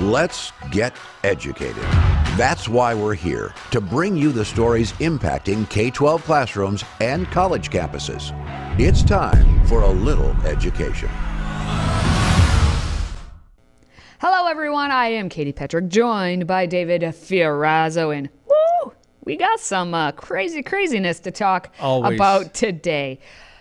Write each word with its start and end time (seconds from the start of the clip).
Let's 0.00 0.52
get 0.70 0.96
educated. 1.24 1.82
That's 2.34 2.70
why 2.70 2.94
we're 2.94 3.14
here 3.14 3.52
to 3.70 3.82
bring 3.82 4.16
you 4.16 4.32
the 4.32 4.46
stories 4.46 4.92
impacting 4.92 5.68
K 5.68 5.90
12 5.90 6.24
classrooms 6.24 6.82
and 7.00 7.30
college 7.30 7.68
campuses. 7.68 8.32
It's 8.80 9.02
time 9.02 9.66
for 9.66 9.82
a 9.82 9.90
little 9.90 10.30
education. 10.46 11.10
Hello, 14.22 14.46
everyone. 14.46 14.90
I 14.90 15.08
am 15.08 15.28
Katie 15.28 15.52
Petrick, 15.52 15.88
joined 15.88 16.46
by 16.46 16.64
David 16.64 17.02
Fiorazo, 17.02 18.16
and 18.16 18.30
woo, 18.46 18.94
we 19.24 19.36
got 19.36 19.60
some 19.60 19.92
uh, 19.92 20.12
crazy 20.12 20.62
craziness 20.62 21.20
to 21.20 21.30
talk 21.30 21.74
Always. 21.78 22.14
about 22.14 22.54
today. 22.54 23.18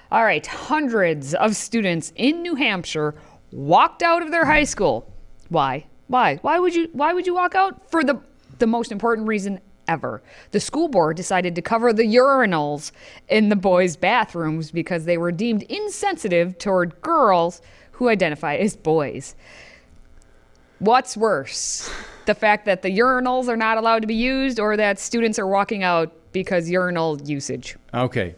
All 0.09 0.23
right, 0.23 0.47
hundreds 0.47 1.33
of 1.35 1.57
students 1.57 2.13
in 2.15 2.41
New 2.41 2.55
Hampshire 2.55 3.15
walked 3.51 4.01
out 4.01 4.21
of 4.21 4.31
their 4.31 4.45
high 4.45 4.63
school. 4.63 5.13
Why? 5.49 5.85
Why? 6.09 6.37
Why 6.37 6.59
would 6.59 6.75
you? 6.75 6.89
Why 6.91 7.13
would 7.13 7.25
you 7.25 7.35
walk 7.35 7.55
out? 7.55 7.89
For 7.89 8.03
the 8.03 8.19
the 8.57 8.67
most 8.67 8.91
important 8.91 9.27
reason 9.27 9.61
ever. 9.87 10.21
The 10.51 10.59
school 10.59 10.87
board 10.87 11.15
decided 11.15 11.55
to 11.55 11.61
cover 11.61 11.93
the 11.93 12.03
urinals 12.03 12.91
in 13.29 13.49
the 13.49 13.55
boys' 13.55 13.95
bathrooms 13.95 14.71
because 14.71 15.05
they 15.05 15.17
were 15.17 15.31
deemed 15.31 15.63
insensitive 15.63 16.57
toward 16.57 16.99
girls 17.01 17.61
who 17.93 18.09
identify 18.09 18.55
as 18.55 18.75
boys. 18.75 19.35
What's 20.79 21.15
worse? 21.15 21.91
The 22.25 22.35
fact 22.35 22.65
that 22.65 22.81
the 22.81 22.97
urinals 22.97 23.47
are 23.47 23.57
not 23.57 23.77
allowed 23.77 24.01
to 24.01 24.07
be 24.07 24.15
used 24.15 24.59
or 24.59 24.77
that 24.77 24.99
students 24.99 25.39
are 25.39 25.47
walking 25.47 25.83
out 25.83 26.13
because 26.31 26.69
urinal 26.69 27.19
usage? 27.23 27.75
Okay, 27.93 28.35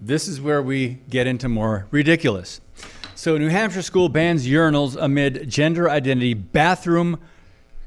this 0.00 0.26
is 0.28 0.40
where 0.40 0.62
we 0.62 1.00
get 1.08 1.26
into 1.26 1.48
more 1.48 1.86
ridiculous. 1.90 2.60
So, 3.16 3.38
New 3.38 3.48
Hampshire 3.48 3.80
school 3.80 4.10
bans 4.10 4.46
urinals 4.46 4.94
amid 5.00 5.48
gender 5.48 5.88
identity 5.88 6.34
bathroom 6.34 7.18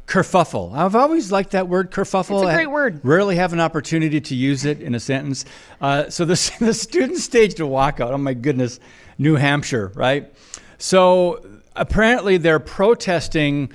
kerfuffle. 0.08 0.74
I've 0.74 0.96
always 0.96 1.32
liked 1.32 1.52
that 1.52 1.68
word 1.68 1.92
kerfuffle. 1.92 2.42
It's 2.42 2.50
a 2.50 2.56
great 2.56 2.64
I 2.64 2.72
word. 2.72 3.00
Rarely 3.04 3.36
have 3.36 3.54
an 3.54 3.60
opportunity 3.60 4.20
to 4.20 4.34
use 4.34 4.66
it 4.66 4.82
in 4.82 4.96
a 4.96 5.00
sentence. 5.00 5.46
Uh, 5.80 6.10
so 6.10 6.26
the, 6.26 6.34
the 6.60 6.74
students 6.74 7.24
staged 7.24 7.60
a 7.60 7.64
walkout. 7.64 8.10
Oh 8.10 8.18
my 8.18 8.34
goodness, 8.34 8.80
New 9.20 9.36
Hampshire, 9.36 9.92
right? 9.94 10.34
So 10.80 11.46
apparently 11.76 12.38
they're 12.38 12.60
protesting 12.60 13.72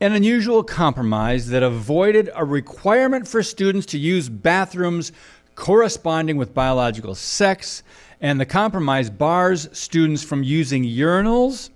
an 0.00 0.14
unusual 0.14 0.64
compromise 0.64 1.48
that 1.48 1.62
avoided 1.62 2.30
a 2.34 2.46
requirement 2.46 3.28
for 3.28 3.42
students 3.42 3.84
to 3.88 3.98
use 3.98 4.30
bathrooms 4.30 5.12
corresponding 5.54 6.38
with 6.38 6.54
biological 6.54 7.14
sex. 7.14 7.82
And 8.24 8.40
the 8.40 8.46
compromise 8.46 9.10
bars 9.10 9.68
students 9.72 10.22
from 10.22 10.42
using 10.42 10.82
urinals 10.82 11.68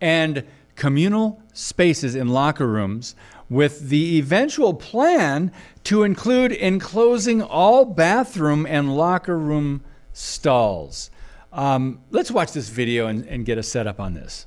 and 0.00 0.44
communal 0.76 1.42
spaces 1.54 2.14
in 2.14 2.28
locker 2.28 2.68
rooms 2.68 3.16
with 3.50 3.88
the 3.88 4.16
eventual 4.16 4.74
plan 4.74 5.50
to 5.82 6.04
include 6.04 6.52
enclosing 6.52 7.42
all 7.42 7.84
bathroom 7.84 8.64
and 8.64 8.96
locker 8.96 9.36
room 9.36 9.82
stalls. 10.12 11.10
Um, 11.52 12.00
let's 12.12 12.30
watch 12.30 12.52
this 12.52 12.68
video 12.68 13.08
and, 13.08 13.26
and 13.26 13.44
get 13.44 13.58
a 13.58 13.62
setup 13.64 13.98
on 13.98 14.14
this. 14.14 14.46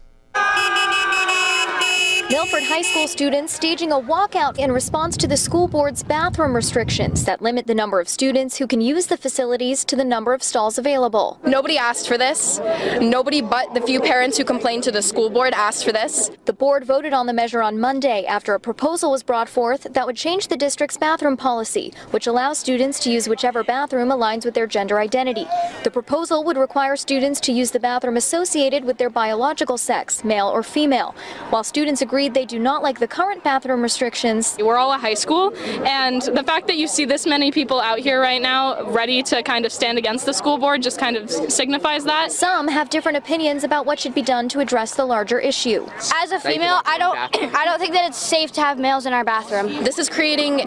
Milford 2.28 2.64
High 2.64 2.81
School 2.81 3.08
students 3.08 3.54
staging 3.54 3.92
a 3.92 4.00
walkout 4.00 4.58
in 4.58 4.72
response 4.72 5.16
to 5.18 5.28
the 5.28 5.38
school 5.38 5.68
board's 5.68 6.02
bathroom 6.02 6.56
restrictions 6.56 7.23
that 7.23 7.40
limit 7.40 7.68
the 7.68 7.76
number 7.76 8.00
of 8.00 8.09
students 8.09 8.58
who 8.58 8.66
can 8.66 8.81
use 8.81 9.06
the 9.06 9.16
facilities 9.16 9.86
to 9.86 9.95
the 9.95 10.04
number 10.04 10.34
of 10.34 10.42
stalls 10.42 10.80
available. 10.80 11.40
Nobody 11.46 11.78
asked 11.78 12.08
for 12.08 12.18
this. 12.18 12.59
Nobody 13.00 13.42
but 13.42 13.76
the 13.76 13.81
few 13.81 14.02
parents 14.02 14.40
who 14.40 14.44
complained 14.44 14.81
to 14.86 14.92
the 14.92 15.03
school 15.03 15.30
board 15.30 15.53
asked 15.53 15.86
for 15.86 15.92
this. 15.92 16.31
The 16.46 16.53
board 16.53 16.84
voted 16.84 17.14
on 17.14 17.28
the 17.28 17.34
measure 17.34 17.62
on 17.62 17.80
Monday 17.80 18.26
after 18.26 18.56
a 18.56 18.59
proposal 18.59 19.12
was 19.12 19.22
brought 19.22 19.48
forth 19.48 19.84
that 19.94 20.08
would 20.08 20.18
change 20.18 20.48
the 20.48 20.58
district's 20.58 20.98
bathroom 20.98 21.38
policy, 21.38 21.94
which 22.09 22.26
allows 22.26 22.58
students 22.58 23.00
to 23.02 23.12
use 23.12 23.30
whichever 23.30 23.64
bathroom 23.64 24.09
aligns 24.09 24.46
with 24.46 24.56
their 24.56 24.68
gender 24.68 25.00
identity. 25.00 25.46
The 25.84 25.91
proposal 25.91 26.44
would 26.44 26.58
require 26.58 26.96
students 26.96 27.40
to 27.41 27.52
use 27.52 27.69
the 27.69 27.80
bathroom 27.80 28.18
associated 28.18 28.84
with 28.84 28.97
their 28.97 29.12
biological 29.12 29.78
sex, 29.78 30.24
male 30.24 30.47
or 30.47 30.64
female. 30.64 31.14
While 31.52 31.64
students 31.64 32.02
agreed 32.16 32.34
they 32.34 32.46
do 32.46 32.59
not 32.59 32.81
like 32.81 32.98
the 32.98 33.08
current 33.08 33.44
bathroom 33.44 33.81
restrictions, 33.81 34.56
We're 34.58 34.78
all 34.78 34.94
a 34.94 34.98
high 34.98 35.16
school, 35.16 35.53
and 35.86 36.22
the 36.22 36.44
fact 36.44 36.66
that 36.68 36.78
you 36.78 36.88
see 36.88 37.03
this 37.03 37.26
many 37.28 37.52
people 37.52 37.81
out 37.81 38.00
here 38.00 38.22
right 38.22 38.42
now 38.42 38.90
ready 38.90 39.22
to 39.24 39.44
kind 39.44 39.66
of 39.66 39.74
stand 39.74 39.98
against 39.98 40.26
the 40.26 40.31
school 40.31 40.58
board 40.58 40.81
just 40.81 40.98
kind 40.98 41.18
of 41.18 41.30
signifies 41.30 42.06
that. 42.06 42.31
some 42.31 42.70
have 42.70 42.90
different 42.90 43.18
opinions 43.18 43.66
about 43.66 43.86
what 43.86 44.00
should 44.00 44.16
be 44.16 44.22
done 44.22 44.48
to 44.48 44.62
address 44.62 44.96
the 44.96 45.03
larger 45.03 45.40
issue. 45.42 45.86
As 46.24 46.31
a 46.31 46.40
female, 46.40 46.80
I 46.86 46.98
don't 46.98 47.18
I 47.53 47.66
don't 47.66 47.80
think 47.80 47.92
that 47.92 48.08
it's 48.08 48.18
safe 48.18 48.53
to 48.53 48.62
have 48.62 48.80
males 48.80 49.06
in 49.06 49.12
our 49.12 49.26
bathroom. 49.26 49.84
This 49.84 50.00
is 50.00 50.08
creating 50.08 50.59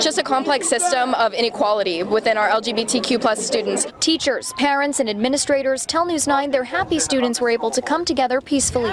just 0.00 0.18
a 0.18 0.24
complex 0.24 0.68
system 0.68 1.14
of 1.14 1.34
inequality 1.34 2.02
within 2.02 2.36
our 2.36 2.48
LGBTQ 2.48 3.20
plus 3.20 3.46
students. 3.46 3.86
Teachers, 4.00 4.52
parents, 4.54 4.98
and 4.98 5.08
administrators 5.08 5.86
tell 5.86 6.04
News 6.04 6.26
9 6.26 6.50
they're 6.50 6.64
happy 6.64 6.98
students 6.98 7.40
were 7.40 7.50
able 7.50 7.70
to 7.70 7.80
come 7.80 8.04
together 8.04 8.40
peacefully. 8.40 8.90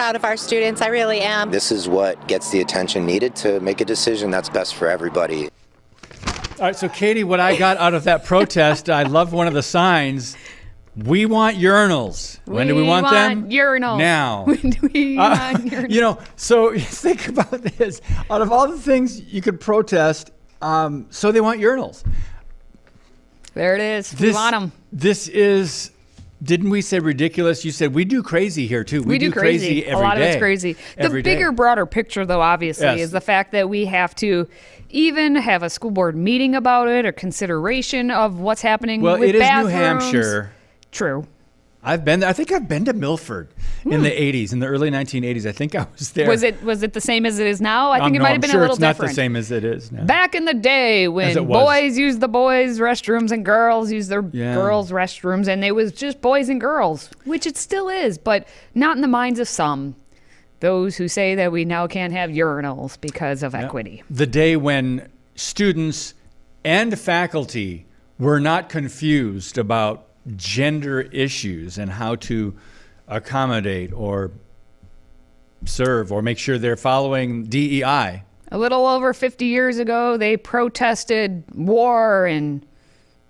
So 0.00 0.04
proud 0.04 0.16
of 0.16 0.24
our 0.24 0.36
students. 0.36 0.80
I 0.80 0.86
really 0.86 1.20
am. 1.20 1.50
This 1.50 1.70
is 1.70 1.86
what 1.86 2.26
gets 2.26 2.50
the 2.50 2.62
attention 2.62 3.04
needed 3.04 3.36
to 3.36 3.60
make 3.60 3.82
a 3.82 3.84
decision 3.84 4.30
that's 4.30 4.48
best 4.48 4.74
for 4.74 4.88
everybody. 4.88 5.50
All 6.58 6.66
right, 6.66 6.76
so 6.76 6.88
Katie, 6.88 7.22
what 7.22 7.38
I 7.38 7.54
got 7.56 7.76
out 7.76 7.92
of 7.92 8.04
that 8.04 8.24
protest, 8.24 8.88
I 8.88 9.02
love 9.02 9.34
one 9.34 9.46
of 9.46 9.52
the 9.52 9.62
signs. 9.62 10.38
We 10.96 11.26
want 11.26 11.58
urinals. 11.58 12.38
When 12.46 12.66
do 12.66 12.74
we 12.74 12.82
want, 12.82 13.10
them? 13.10 13.50
Urinals. 13.50 13.98
Now. 13.98 14.44
When 14.46 14.70
do 14.70 14.88
we 14.92 15.18
Uh, 15.18 15.52
want 15.52 15.64
urinals? 15.70 15.90
you 15.90 16.00
know, 16.00 16.18
so 16.36 16.78
think 16.78 17.28
about 17.28 17.50
this. 17.50 18.00
Out 18.30 18.40
of 18.40 18.50
all 18.50 18.68
the 18.68 18.78
things 18.78 19.20
you 19.20 19.42
could 19.42 19.60
protest, 19.60 20.30
um, 20.62 21.06
so 21.10 21.30
they 21.30 21.42
want 21.42 21.60
urinals. 21.60 22.04
there 23.52 23.74
it 23.74 23.82
is. 23.82 24.18
we 24.18 24.32
want 24.32 24.52
them. 24.52 24.72
This 24.92 25.28
is. 25.28 25.90
Didn't 26.42 26.70
we 26.70 26.80
say 26.80 26.98
ridiculous? 27.00 27.64
You 27.64 27.70
said 27.70 27.94
we 27.94 28.04
do 28.06 28.22
crazy 28.22 28.66
here 28.66 28.82
too. 28.82 29.02
We, 29.02 29.18
do 29.18 29.30
crazy. 29.30 29.84
every 29.84 29.92
a 30.02 30.06
lot 30.08 30.16
of 30.16 30.22
it's 30.22 30.38
crazy. 30.38 30.72
The 30.96 31.02
Every 31.02 31.22
day. 31.22 31.34
bigger, 31.34 31.52
broader 31.52 31.84
picture, 31.84 32.24
though, 32.24 32.40
obviously, 32.40 32.86
Yes. 32.86 33.00
is 33.00 33.10
the 33.10 33.20
fact 33.20 33.52
that 33.52 33.68
we 33.68 33.84
have 33.84 34.14
to 34.16 34.48
even 34.88 35.36
have 35.36 35.62
a 35.62 35.68
school 35.68 35.90
board 35.90 36.16
meeting 36.16 36.54
about 36.54 36.88
it 36.88 37.04
or 37.04 37.12
consideration 37.12 38.10
of 38.10 38.40
what's 38.40 38.62
happening 38.62 39.02
Well, 39.02 39.18
with 39.18 39.28
it 39.28 39.34
is 39.34 39.40
New. 39.42 39.66
Hampshire. 39.66 40.50
True. 40.92 41.26
I've 41.82 42.04
been 42.04 42.20
there. 42.20 42.28
I 42.28 42.34
think 42.34 42.52
I've 42.52 42.68
been 42.68 42.84
to 42.84 42.92
Milford 42.92 43.48
in 43.86 44.02
the 44.02 44.10
80s, 44.10 44.52
in 44.52 44.58
the 44.58 44.66
early 44.66 44.90
1980s. 44.90 45.46
I 45.46 45.52
think 45.52 45.74
I 45.74 45.86
was 45.98 46.12
there. 46.12 46.26
Hmm. 46.26 46.30
Was 46.30 46.42
it 46.42 46.62
was 46.62 46.82
it 46.82 46.92
the 46.92 47.00
same 47.00 47.24
as 47.24 47.38
it 47.38 47.46
is 47.46 47.60
now? 47.60 47.90
I 47.90 47.98
Um, 48.00 48.04
think 48.06 48.16
it 48.16 48.18
no, 48.18 48.22
might 48.24 48.32
have 48.32 48.40
been 48.42 48.50
sure 48.50 48.60
a 48.60 48.62
little 48.64 48.74
it's 48.74 48.80
not 48.80 48.92
different. 48.96 49.10
the 49.12 49.14
same 49.14 49.34
as 49.36 49.50
it 49.50 49.64
is 49.64 49.90
now. 49.90 50.04
Back 50.04 50.34
in 50.34 50.44
the 50.44 50.52
day 50.54 51.08
when 51.08 51.46
boys 51.46 51.96
used 51.96 52.20
the 52.20 52.28
boys' 52.28 52.78
restrooms 52.80 53.30
and 53.30 53.44
girls 53.44 53.90
used 53.90 54.10
their 54.10 54.24
Yeah. 54.32 54.54
girls' 54.54 54.90
restrooms, 54.90 55.48
and 55.48 55.64
it 55.64 55.74
was 55.74 55.90
just 55.92 56.20
boys 56.20 56.50
and 56.50 56.60
girls, 56.60 57.08
which 57.24 57.46
it 57.46 57.56
still 57.56 57.88
is, 57.88 58.18
but 58.18 58.46
not 58.74 58.96
in 58.96 59.00
the 59.02 59.08
minds 59.08 59.40
of 59.40 59.48
some. 59.48 59.94
Those 60.60 60.98
who 60.98 61.08
say 61.08 61.34
that 61.36 61.50
we 61.50 61.64
now 61.64 61.86
can't 61.86 62.12
have 62.12 62.28
urinals 62.28 63.00
because 63.00 63.42
of 63.42 63.54
equity. 63.54 64.02
the 64.10 64.26
day 64.26 64.54
when 64.54 65.08
students 65.34 66.12
and 66.62 66.98
faculty 66.98 67.86
were 68.18 68.38
not 68.38 68.68
confused 68.68 69.56
about 69.56 70.04
gender 70.36 71.00
issues 71.00 71.78
and 71.78 71.90
how 71.90 72.14
to 72.16 72.54
accommodate 73.08 73.92
or 73.92 74.30
serve 75.64 76.12
or 76.12 76.22
make 76.22 76.38
sure 76.38 76.58
they're 76.58 76.76
following 76.76 77.44
DEI. 77.44 78.22
A 78.52 78.58
little 78.58 78.86
over 78.86 79.12
50 79.12 79.44
years 79.44 79.78
ago, 79.78 80.16
they 80.16 80.36
protested 80.36 81.44
war 81.54 82.26
and 82.26 82.64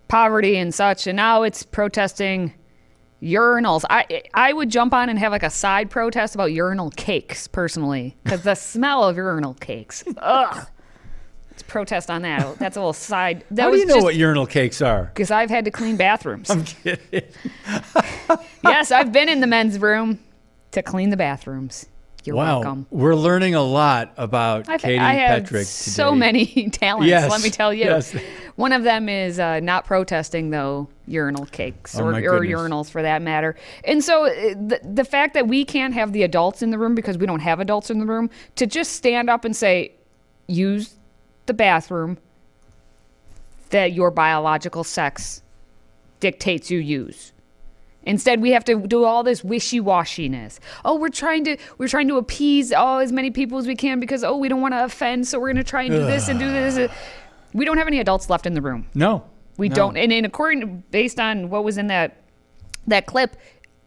poverty 0.08 0.56
and 0.56 0.74
such, 0.74 1.06
and 1.06 1.16
now 1.16 1.42
it's 1.42 1.62
protesting 1.62 2.54
urinals. 3.22 3.84
I 3.90 4.22
I 4.32 4.52
would 4.52 4.70
jump 4.70 4.94
on 4.94 5.08
and 5.08 5.18
have 5.18 5.32
like 5.32 5.42
a 5.42 5.50
side 5.50 5.90
protest 5.90 6.34
about 6.34 6.52
urinal 6.52 6.90
cakes 6.90 7.46
personally, 7.46 8.16
because 8.24 8.42
the 8.42 8.54
smell 8.54 9.04
of 9.04 9.16
urinal 9.16 9.54
cakes. 9.54 10.04
Ugh. 10.16 10.66
Protest 11.62 12.10
on 12.10 12.22
that. 12.22 12.58
That's 12.58 12.76
a 12.76 12.80
little 12.80 12.92
side. 12.92 13.44
That 13.50 13.62
How 13.62 13.70
do 13.70 13.76
you 13.78 13.86
know 13.86 13.94
just 13.94 14.04
what 14.04 14.14
urinal 14.16 14.46
cakes 14.46 14.80
are? 14.82 15.04
because 15.04 15.30
I've 15.30 15.50
had 15.50 15.64
to 15.66 15.70
clean 15.70 15.96
bathrooms. 15.96 16.50
I'm 16.50 16.64
kidding. 16.64 17.22
yes, 18.64 18.90
I've 18.90 19.12
been 19.12 19.28
in 19.28 19.40
the 19.40 19.46
men's 19.46 19.78
room 19.78 20.18
to 20.72 20.82
clean 20.82 21.10
the 21.10 21.16
bathrooms. 21.16 21.86
You're 22.22 22.36
wow, 22.36 22.60
welcome. 22.60 22.86
we're 22.90 23.14
learning 23.14 23.54
a 23.54 23.62
lot 23.62 24.12
about 24.18 24.68
I've, 24.68 24.82
Katie 24.82 24.98
I 24.98 25.14
Petrick 25.14 25.64
so 25.66 26.14
many 26.14 26.44
talents. 26.72 27.08
Yes, 27.08 27.30
Let 27.30 27.42
me 27.42 27.48
tell 27.48 27.72
you. 27.72 27.86
yes. 27.86 28.14
One 28.56 28.72
of 28.72 28.82
them 28.82 29.08
is 29.08 29.40
uh, 29.40 29.60
not 29.60 29.86
protesting 29.86 30.50
though 30.50 30.90
urinal 31.06 31.46
cakes 31.46 31.98
Oh, 31.98 32.04
or, 32.04 32.10
or 32.16 32.40
urinals 32.40 32.90
for 32.90 33.00
that 33.00 33.22
matter. 33.22 33.56
And 33.84 34.04
so 34.04 34.26
uh, 34.26 34.28
the, 34.50 34.80
the 34.84 35.04
fact 35.04 35.32
that 35.32 35.48
we 35.48 35.64
can't 35.64 35.94
have 35.94 36.12
the 36.12 36.22
adults 36.22 36.60
in 36.60 36.70
the 36.70 36.78
room 36.78 36.94
because 36.94 37.16
we 37.16 37.24
don't 37.24 37.40
have 37.40 37.58
adults 37.58 37.88
in 37.90 37.98
the 37.98 38.04
room 38.06 38.28
to 38.56 38.66
just 38.66 38.92
stand 38.92 39.30
up 39.30 39.46
and 39.46 39.56
say, 39.56 39.94
use 40.46 40.96
the 41.50 41.54
bathroom 41.54 42.16
that 43.70 43.92
your 43.92 44.12
biological 44.12 44.84
sex 44.84 45.42
dictates 46.20 46.70
you 46.70 46.78
use. 46.78 47.32
Instead, 48.04 48.40
we 48.40 48.52
have 48.52 48.64
to 48.64 48.86
do 48.86 49.04
all 49.04 49.24
this 49.24 49.42
wishy-washiness. 49.42 50.60
Oh, 50.84 50.96
we're 50.96 51.08
trying 51.08 51.44
to 51.44 51.56
we're 51.76 51.88
trying 51.88 52.06
to 52.06 52.18
appease 52.18 52.72
oh 52.74 52.98
as 52.98 53.10
many 53.10 53.32
people 53.32 53.58
as 53.58 53.66
we 53.66 53.74
can 53.74 53.98
because 53.98 54.22
oh 54.22 54.36
we 54.36 54.48
don't 54.48 54.60
want 54.60 54.74
to 54.74 54.84
offend, 54.84 55.26
so 55.26 55.40
we're 55.40 55.48
going 55.48 55.56
to 55.56 55.64
try 55.64 55.82
and 55.82 55.90
do 55.90 56.06
this 56.06 56.28
and 56.28 56.38
do 56.38 56.46
this. 56.46 56.90
We 57.52 57.64
don't 57.64 57.78
have 57.78 57.88
any 57.88 57.98
adults 57.98 58.30
left 58.30 58.46
in 58.46 58.54
the 58.54 58.62
room. 58.62 58.86
No. 58.94 59.24
We 59.56 59.68
no. 59.68 59.74
don't. 59.74 59.96
And 59.96 60.12
in 60.12 60.24
according 60.24 60.84
based 60.92 61.18
on 61.18 61.50
what 61.50 61.64
was 61.64 61.78
in 61.78 61.88
that 61.88 62.16
that 62.86 63.06
clip, 63.06 63.36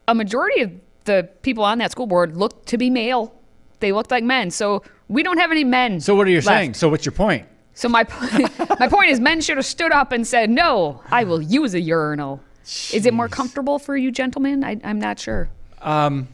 a 0.09 0.13
majority 0.13 0.61
of 0.63 0.71
the 1.05 1.29
people 1.43 1.63
on 1.63 1.77
that 1.77 1.91
school 1.91 2.07
board 2.07 2.35
looked 2.35 2.67
to 2.67 2.77
be 2.77 2.89
male. 2.89 3.33
They 3.79 3.93
looked 3.93 4.11
like 4.11 4.25
men. 4.25 4.51
So 4.51 4.83
we 5.07 5.23
don't 5.23 5.37
have 5.37 5.51
any 5.51 5.63
men. 5.63 6.01
So 6.01 6.13
what 6.13 6.27
are 6.27 6.29
you 6.29 6.37
left. 6.37 6.47
saying? 6.47 6.73
So 6.73 6.89
what's 6.89 7.05
your 7.05 7.13
point? 7.13 7.47
So 7.73 7.89
my 7.89 8.05
my 8.79 8.87
point 8.87 9.09
is, 9.09 9.19
men 9.19 9.41
should 9.41 9.57
have 9.57 9.65
stood 9.65 9.91
up 9.91 10.11
and 10.11 10.25
said, 10.25 10.49
"No, 10.49 11.01
I 11.11 11.23
will 11.23 11.41
use 11.41 11.73
a 11.73 11.81
urinal." 11.81 12.39
Jeez. 12.65 12.93
Is 12.93 13.05
it 13.05 13.13
more 13.13 13.27
comfortable 13.27 13.77
for 13.77 13.97
you, 13.97 14.11
gentlemen? 14.11 14.63
I, 14.63 14.77
am 14.83 14.99
not 14.99 15.19
sure. 15.19 15.49
Um, 15.81 16.29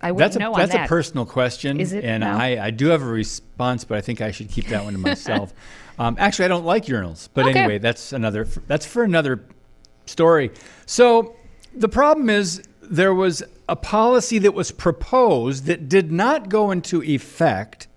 I 0.00 0.12
wouldn't 0.12 0.32
that's 0.32 0.36
a, 0.36 0.38
know 0.38 0.54
that's 0.56 0.72
that. 0.72 0.86
a 0.86 0.88
personal 0.88 1.26
question, 1.26 1.78
Is 1.80 1.92
it 1.92 2.04
and 2.04 2.22
now? 2.22 2.38
I, 2.38 2.66
I 2.66 2.70
do 2.70 2.86
have 2.86 3.02
a 3.02 3.06
response, 3.06 3.84
but 3.84 3.98
I 3.98 4.00
think 4.00 4.20
I 4.20 4.30
should 4.30 4.48
keep 4.48 4.68
that 4.68 4.84
one 4.84 4.94
to 4.94 4.98
myself. 4.98 5.52
um, 5.98 6.16
actually, 6.18 6.46
I 6.46 6.48
don't 6.48 6.64
like 6.64 6.86
urinals, 6.86 7.28
but 7.34 7.46
Okay. 7.46 7.58
anyway, 7.58 7.78
that's 7.78 8.12
another 8.12 8.44
that's 8.44 8.86
for 8.86 9.02
another 9.02 9.44
story. 10.06 10.52
So 10.86 11.36
the 11.74 11.88
problem 11.88 12.30
is 12.30 12.62
there 12.80 13.12
was 13.12 13.42
a 13.68 13.76
policy 13.76 14.38
that 14.38 14.54
was 14.54 14.70
proposed 14.70 15.66
that 15.66 15.88
did 15.88 16.10
not 16.10 16.48
go 16.48 16.70
into 16.70 17.02
effect 17.02 17.87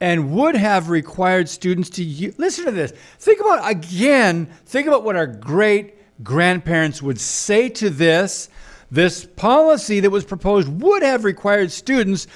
and 0.00 0.32
would 0.32 0.56
have 0.56 0.90
required 0.90 1.48
students 1.48 1.90
to 1.90 2.04
u- 2.04 2.34
listen 2.36 2.64
to 2.64 2.70
this. 2.70 2.92
Think 3.18 3.40
about 3.40 3.68
again, 3.68 4.46
think 4.66 4.86
about 4.86 5.04
what 5.04 5.16
our 5.16 5.26
great 5.26 5.94
grandparents 6.22 7.02
would 7.02 7.20
say 7.20 7.68
to 7.70 7.90
this. 7.90 8.48
This 8.90 9.24
policy 9.24 10.00
that 10.00 10.10
was 10.10 10.24
proposed 10.24 10.68
would 10.68 11.02
have 11.02 11.24
required 11.24 11.72
students 11.72 12.26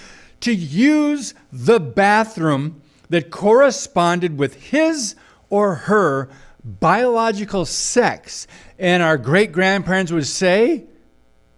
to 0.41 0.53
use 0.53 1.35
the 1.53 1.79
bathroom 1.79 2.83
that 3.11 3.31
corresponded 3.31 4.39
with 4.39 4.55
his 4.55 5.15
or 5.51 5.75
her 5.75 6.29
biological 6.65 7.65
sex. 7.65 8.47
And 8.79 9.03
our 9.03 9.17
great 9.19 9.53
grandparents 9.53 10.13
would 10.13 10.27
say, 10.27 10.85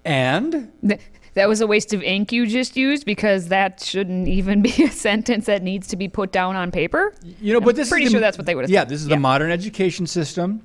and 0.04 0.70
That 1.34 1.48
was 1.48 1.60
a 1.60 1.66
waste 1.66 1.92
of 1.92 2.02
ink 2.02 2.32
you 2.32 2.46
just 2.46 2.76
used 2.76 3.04
because 3.06 3.48
that 3.48 3.80
shouldn't 3.80 4.26
even 4.28 4.62
be 4.62 4.84
a 4.84 4.90
sentence 5.08 5.46
that 5.46 5.62
needs 5.62 5.86
to 5.88 5.96
be 5.96 6.08
put 6.08 6.32
down 6.32 6.56
on 6.56 6.70
paper. 6.70 7.14
You 7.40 7.52
know, 7.52 7.60
but 7.60 7.76
this 7.76 7.88
pretty 7.88 8.06
is 8.06 8.10
the- 8.10 8.14
sure 8.14 8.20
that's 8.20 8.36
what 8.38 8.46
they 8.46 8.54
would 8.54 8.64
have 8.64 8.70
Yeah, 8.70 8.80
said. 8.80 8.88
this 8.88 9.00
is 9.02 9.08
Yeah. 9.08 9.16
the 9.16 9.20
modern 9.20 9.50
education 9.50 10.06
system. 10.06 10.62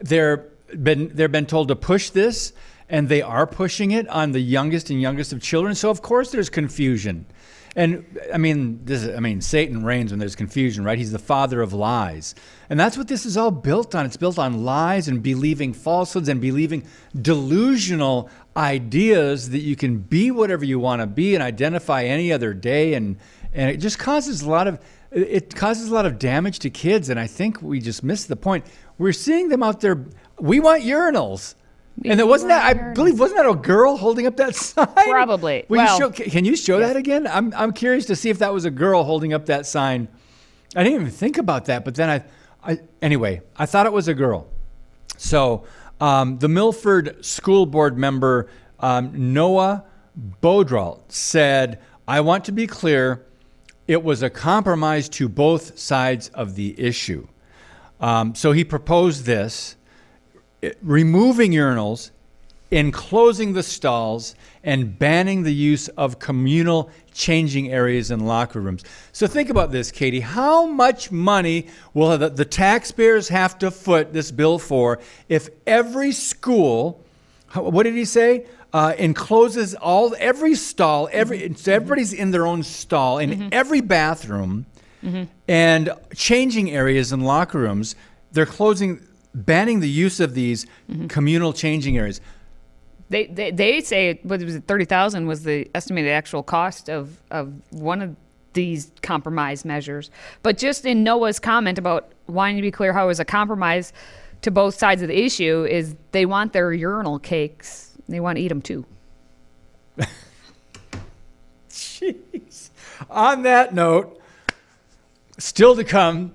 They're 0.00 0.44
been 0.82 1.10
they're 1.14 1.28
been 1.28 1.46
told 1.46 1.68
to 1.68 1.76
push 1.76 2.10
this, 2.10 2.52
and 2.88 3.08
they 3.08 3.22
are 3.22 3.46
pushing 3.46 3.90
it 3.90 4.08
on 4.08 4.32
the 4.32 4.40
youngest 4.40 4.90
and 4.90 5.00
youngest 5.00 5.32
of 5.32 5.40
children. 5.42 5.74
So 5.74 5.90
of 5.90 6.02
course 6.02 6.30
there's 6.30 6.48
confusion, 6.48 7.26
and 7.74 8.04
I 8.32 8.38
mean 8.38 8.80
this. 8.84 9.02
is- 9.02 9.14
I 9.16 9.20
mean 9.20 9.40
Satan 9.40 9.84
reigns 9.84 10.12
when 10.12 10.18
there's 10.18 10.36
confusion, 10.36 10.84
right? 10.84 10.96
He's 10.98 11.12
the 11.12 11.18
father 11.18 11.60
of 11.62 11.72
lies, 11.72 12.34
and 12.70 12.78
that's 12.78 12.96
what 12.96 13.08
this 13.08 13.26
is 13.26 13.36
all 13.36 13.50
built 13.50 13.94
on. 13.94 14.06
It's 14.06 14.16
built 14.16 14.38
on 14.38 14.64
lies 14.64 15.08
and 15.08 15.22
believing 15.22 15.72
falsehoods 15.72 16.28
and 16.28 16.40
believing 16.40 16.84
delusional 17.20 18.30
ideas 18.56 19.50
that 19.50 19.58
you 19.60 19.76
can 19.76 19.98
be 19.98 20.30
whatever 20.30 20.64
you 20.64 20.78
want 20.78 21.02
to 21.02 21.06
be 21.06 21.34
and 21.34 21.42
identify 21.42 22.04
any 22.04 22.32
other 22.32 22.54
day 22.54 22.94
and 22.94 23.16
and 23.52 23.70
it 23.70 23.76
just 23.78 23.98
causes 23.98 24.42
a 24.42 24.48
lot 24.48 24.66
of 24.66 24.78
it 25.10 25.54
causes 25.54 25.88
a 25.90 25.94
lot 25.94 26.06
of 26.06 26.18
damage 26.18 26.58
to 26.58 26.70
kids 26.70 27.10
and 27.10 27.20
i 27.20 27.26
think 27.26 27.60
we 27.60 27.78
just 27.80 28.02
missed 28.02 28.28
the 28.28 28.36
point 28.36 28.64
we're 28.96 29.12
seeing 29.12 29.48
them 29.50 29.62
out 29.62 29.80
there 29.82 30.06
we 30.40 30.58
want 30.58 30.82
urinals 30.82 31.54
and 32.04 32.20
it 32.20 32.26
wasn't 32.26 32.48
that 32.48 32.64
i 32.64 32.92
believe 32.92 33.18
wasn't 33.18 33.38
that 33.38 33.48
a 33.48 33.54
girl 33.54 33.96
holding 33.96 34.26
up 34.26 34.36
that 34.36 34.54
sign 34.56 34.86
Probably. 34.94 35.64
Will 35.68 35.78
you 35.78 35.84
Well- 35.84 35.98
show, 35.98 36.10
can 36.10 36.44
you 36.44 36.56
show 36.56 36.78
that 36.80 36.96
again 36.96 37.26
I'm, 37.26 37.52
I'm 37.54 37.72
curious 37.72 38.06
to 38.06 38.16
see 38.16 38.30
if 38.30 38.38
that 38.40 38.52
was 38.52 38.64
a 38.64 38.70
girl 38.70 39.04
holding 39.04 39.32
up 39.32 39.46
that 39.46 39.66
sign 39.66 40.08
i 40.74 40.82
didn't 40.82 41.00
even 41.00 41.12
think 41.12 41.38
about 41.38 41.66
that 41.66 41.84
but 41.84 41.94
then 41.94 42.10
i, 42.10 42.24
I 42.72 42.80
anyway 43.00 43.42
i 43.56 43.66
thought 43.66 43.86
it 43.86 43.92
was 43.92 44.08
a 44.08 44.14
girl 44.14 44.46
so 45.16 45.64
um, 46.00 46.38
the 46.38 46.48
Milford 46.48 47.24
School 47.24 47.64
Board 47.64 47.96
member 47.96 48.48
um, 48.80 49.32
Noah 49.32 49.84
Bodrall 50.42 51.00
said, 51.08 51.80
"I 52.06 52.20
want 52.20 52.44
to 52.46 52.52
be 52.52 52.66
clear. 52.66 53.24
It 53.88 54.02
was 54.02 54.22
a 54.22 54.28
compromise 54.28 55.08
to 55.10 55.28
both 55.28 55.78
sides 55.78 56.28
of 56.34 56.54
the 56.54 56.78
issue." 56.78 57.28
Um, 57.98 58.34
so 58.34 58.52
he 58.52 58.62
proposed 58.62 59.24
this, 59.24 59.76
it- 60.66 60.78
removing 60.82 61.52
urinals, 61.52 62.10
enclosing 62.70 63.52
the 63.52 63.62
stalls, 63.62 64.34
and 64.64 64.98
banning 64.98 65.44
the 65.44 65.54
use 65.54 65.88
of 65.96 66.18
communal 66.18 66.90
changing 67.14 67.70
areas 67.70 68.10
and 68.10 68.26
locker 68.26 68.60
rooms. 68.60 68.82
So 69.12 69.26
think 69.26 69.48
about 69.50 69.70
this, 69.70 69.90
Katie. 69.92 70.20
How 70.20 70.66
much 70.66 71.10
money 71.12 71.68
will 71.94 72.18
the, 72.18 72.28
the 72.28 72.44
taxpayers 72.44 73.28
have 73.28 73.58
to 73.60 73.70
foot 73.70 74.12
this 74.12 74.30
bill 74.32 74.58
for 74.58 74.98
if 75.28 75.48
every 75.66 76.12
school, 76.12 77.00
what 77.54 77.84
did 77.84 77.94
he 77.94 78.04
say? 78.04 78.46
Uh, 78.72 78.92
encloses 78.98 79.74
all 79.76 80.14
every 80.18 80.54
stall, 80.54 81.08
every 81.12 81.38
mm-hmm. 81.38 81.54
so 81.54 81.72
everybody's 81.72 82.12
in 82.12 82.30
their 82.32 82.46
own 82.46 82.62
stall 82.62 83.18
in 83.18 83.30
mm-hmm. 83.30 83.48
every 83.52 83.80
bathroom, 83.80 84.66
mm-hmm. 85.02 85.24
and 85.48 85.90
changing 86.14 86.70
areas 86.70 87.12
and 87.12 87.24
locker 87.24 87.58
rooms. 87.58 87.94
They're 88.32 88.44
closing, 88.44 89.00
banning 89.36 89.80
the 89.80 89.88
use 89.88 90.18
of 90.18 90.34
these 90.34 90.66
mm-hmm. 90.90 91.06
communal 91.06 91.52
changing 91.52 91.96
areas. 91.98 92.20
They, 93.08 93.26
they, 93.26 93.52
they 93.52 93.80
say 93.82 94.18
what 94.24 94.42
was 94.42 94.56
it, 94.56 94.64
thirty 94.66 94.84
thousand 94.84 95.26
was 95.26 95.44
the 95.44 95.70
estimated 95.74 96.10
actual 96.10 96.42
cost 96.42 96.88
of, 96.88 97.20
of 97.30 97.52
one 97.70 98.02
of 98.02 98.16
these 98.54 98.90
compromise 99.02 99.64
measures. 99.64 100.10
But 100.42 100.58
just 100.58 100.84
in 100.84 101.04
Noah's 101.04 101.38
comment 101.38 101.78
about 101.78 102.10
wanting 102.26 102.56
to 102.56 102.62
be 102.62 102.72
clear 102.72 102.92
how 102.92 103.04
it 103.04 103.08
was 103.08 103.20
a 103.20 103.24
compromise 103.24 103.92
to 104.42 104.50
both 104.50 104.74
sides 104.74 105.02
of 105.02 105.08
the 105.08 105.24
issue 105.24 105.64
is 105.70 105.94
they 106.10 106.26
want 106.26 106.52
their 106.52 106.72
urinal 106.72 107.18
cakes. 107.20 107.92
They 108.08 108.18
want 108.18 108.36
to 108.36 108.42
eat 108.42 108.48
them 108.48 108.62
too. 108.62 108.84
Jeez. 111.70 112.70
On 113.10 113.42
that 113.42 113.74
note, 113.74 114.20
still 115.38 115.76
to 115.76 115.84
come, 115.84 116.32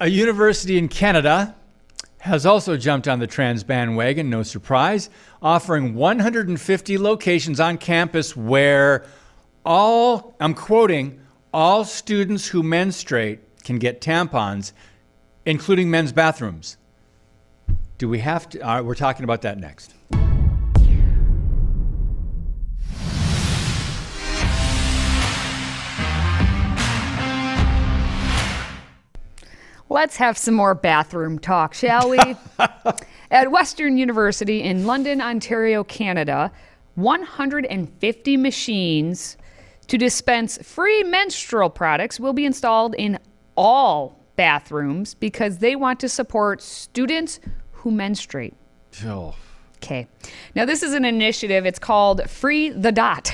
a 0.00 0.08
university 0.08 0.78
in 0.78 0.88
Canada 0.88 1.54
has 2.24 2.46
also 2.46 2.74
jumped 2.74 3.06
on 3.06 3.18
the 3.18 3.26
trans 3.26 3.62
bandwagon, 3.62 4.30
no 4.30 4.42
surprise, 4.42 5.10
offering 5.42 5.94
150 5.94 6.96
locations 6.96 7.60
on 7.60 7.76
campus 7.76 8.34
where 8.34 9.04
all, 9.62 10.34
I'm 10.40 10.54
quoting, 10.54 11.20
all 11.52 11.84
students 11.84 12.48
who 12.48 12.62
menstruate 12.62 13.40
can 13.62 13.78
get 13.78 14.00
tampons, 14.00 14.72
including 15.44 15.90
men's 15.90 16.12
bathrooms. 16.12 16.78
Do 17.98 18.08
we 18.08 18.20
have 18.20 18.48
to? 18.48 18.60
Uh, 18.60 18.82
we're 18.82 18.94
talking 18.94 19.24
about 19.24 19.42
that 19.42 19.58
next. 19.58 19.92
Let's 29.94 30.16
have 30.16 30.36
some 30.36 30.54
more 30.54 30.74
bathroom 30.74 31.38
talk, 31.38 31.72
shall 31.72 32.10
we? 32.10 32.18
At 33.30 33.52
Western 33.52 33.96
University 33.96 34.60
in 34.60 34.86
London, 34.86 35.20
Ontario, 35.20 35.84
Canada, 35.84 36.50
150 36.96 38.36
machines 38.36 39.36
to 39.86 39.96
dispense 39.96 40.58
free 40.58 41.04
menstrual 41.04 41.70
products 41.70 42.18
will 42.18 42.32
be 42.32 42.44
installed 42.44 42.96
in 42.96 43.20
all 43.56 44.18
bathrooms 44.34 45.14
because 45.14 45.58
they 45.58 45.76
want 45.76 46.00
to 46.00 46.08
support 46.08 46.60
students 46.60 47.38
who 47.70 47.92
menstruate. 47.92 48.54
Oh. 49.04 49.36
Okay. 49.76 50.08
Now, 50.56 50.64
this 50.64 50.82
is 50.82 50.92
an 50.92 51.04
initiative. 51.04 51.66
It's 51.66 51.78
called 51.78 52.28
Free 52.28 52.70
the 52.70 52.90
Dot. 52.90 53.32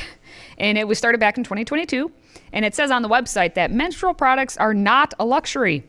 And 0.59 0.77
it 0.77 0.87
was 0.87 0.99
started 0.99 1.21
back 1.21 1.39
in 1.39 1.45
2022. 1.45 2.13
And 2.53 2.67
it 2.67 2.75
says 2.75 2.91
on 2.91 3.01
the 3.01 3.09
website 3.09 3.55
that 3.55 3.71
menstrual 3.71 4.13
products 4.13 4.59
are 4.59 4.75
not 4.75 5.15
a 5.19 5.25
luxury, 5.25 5.85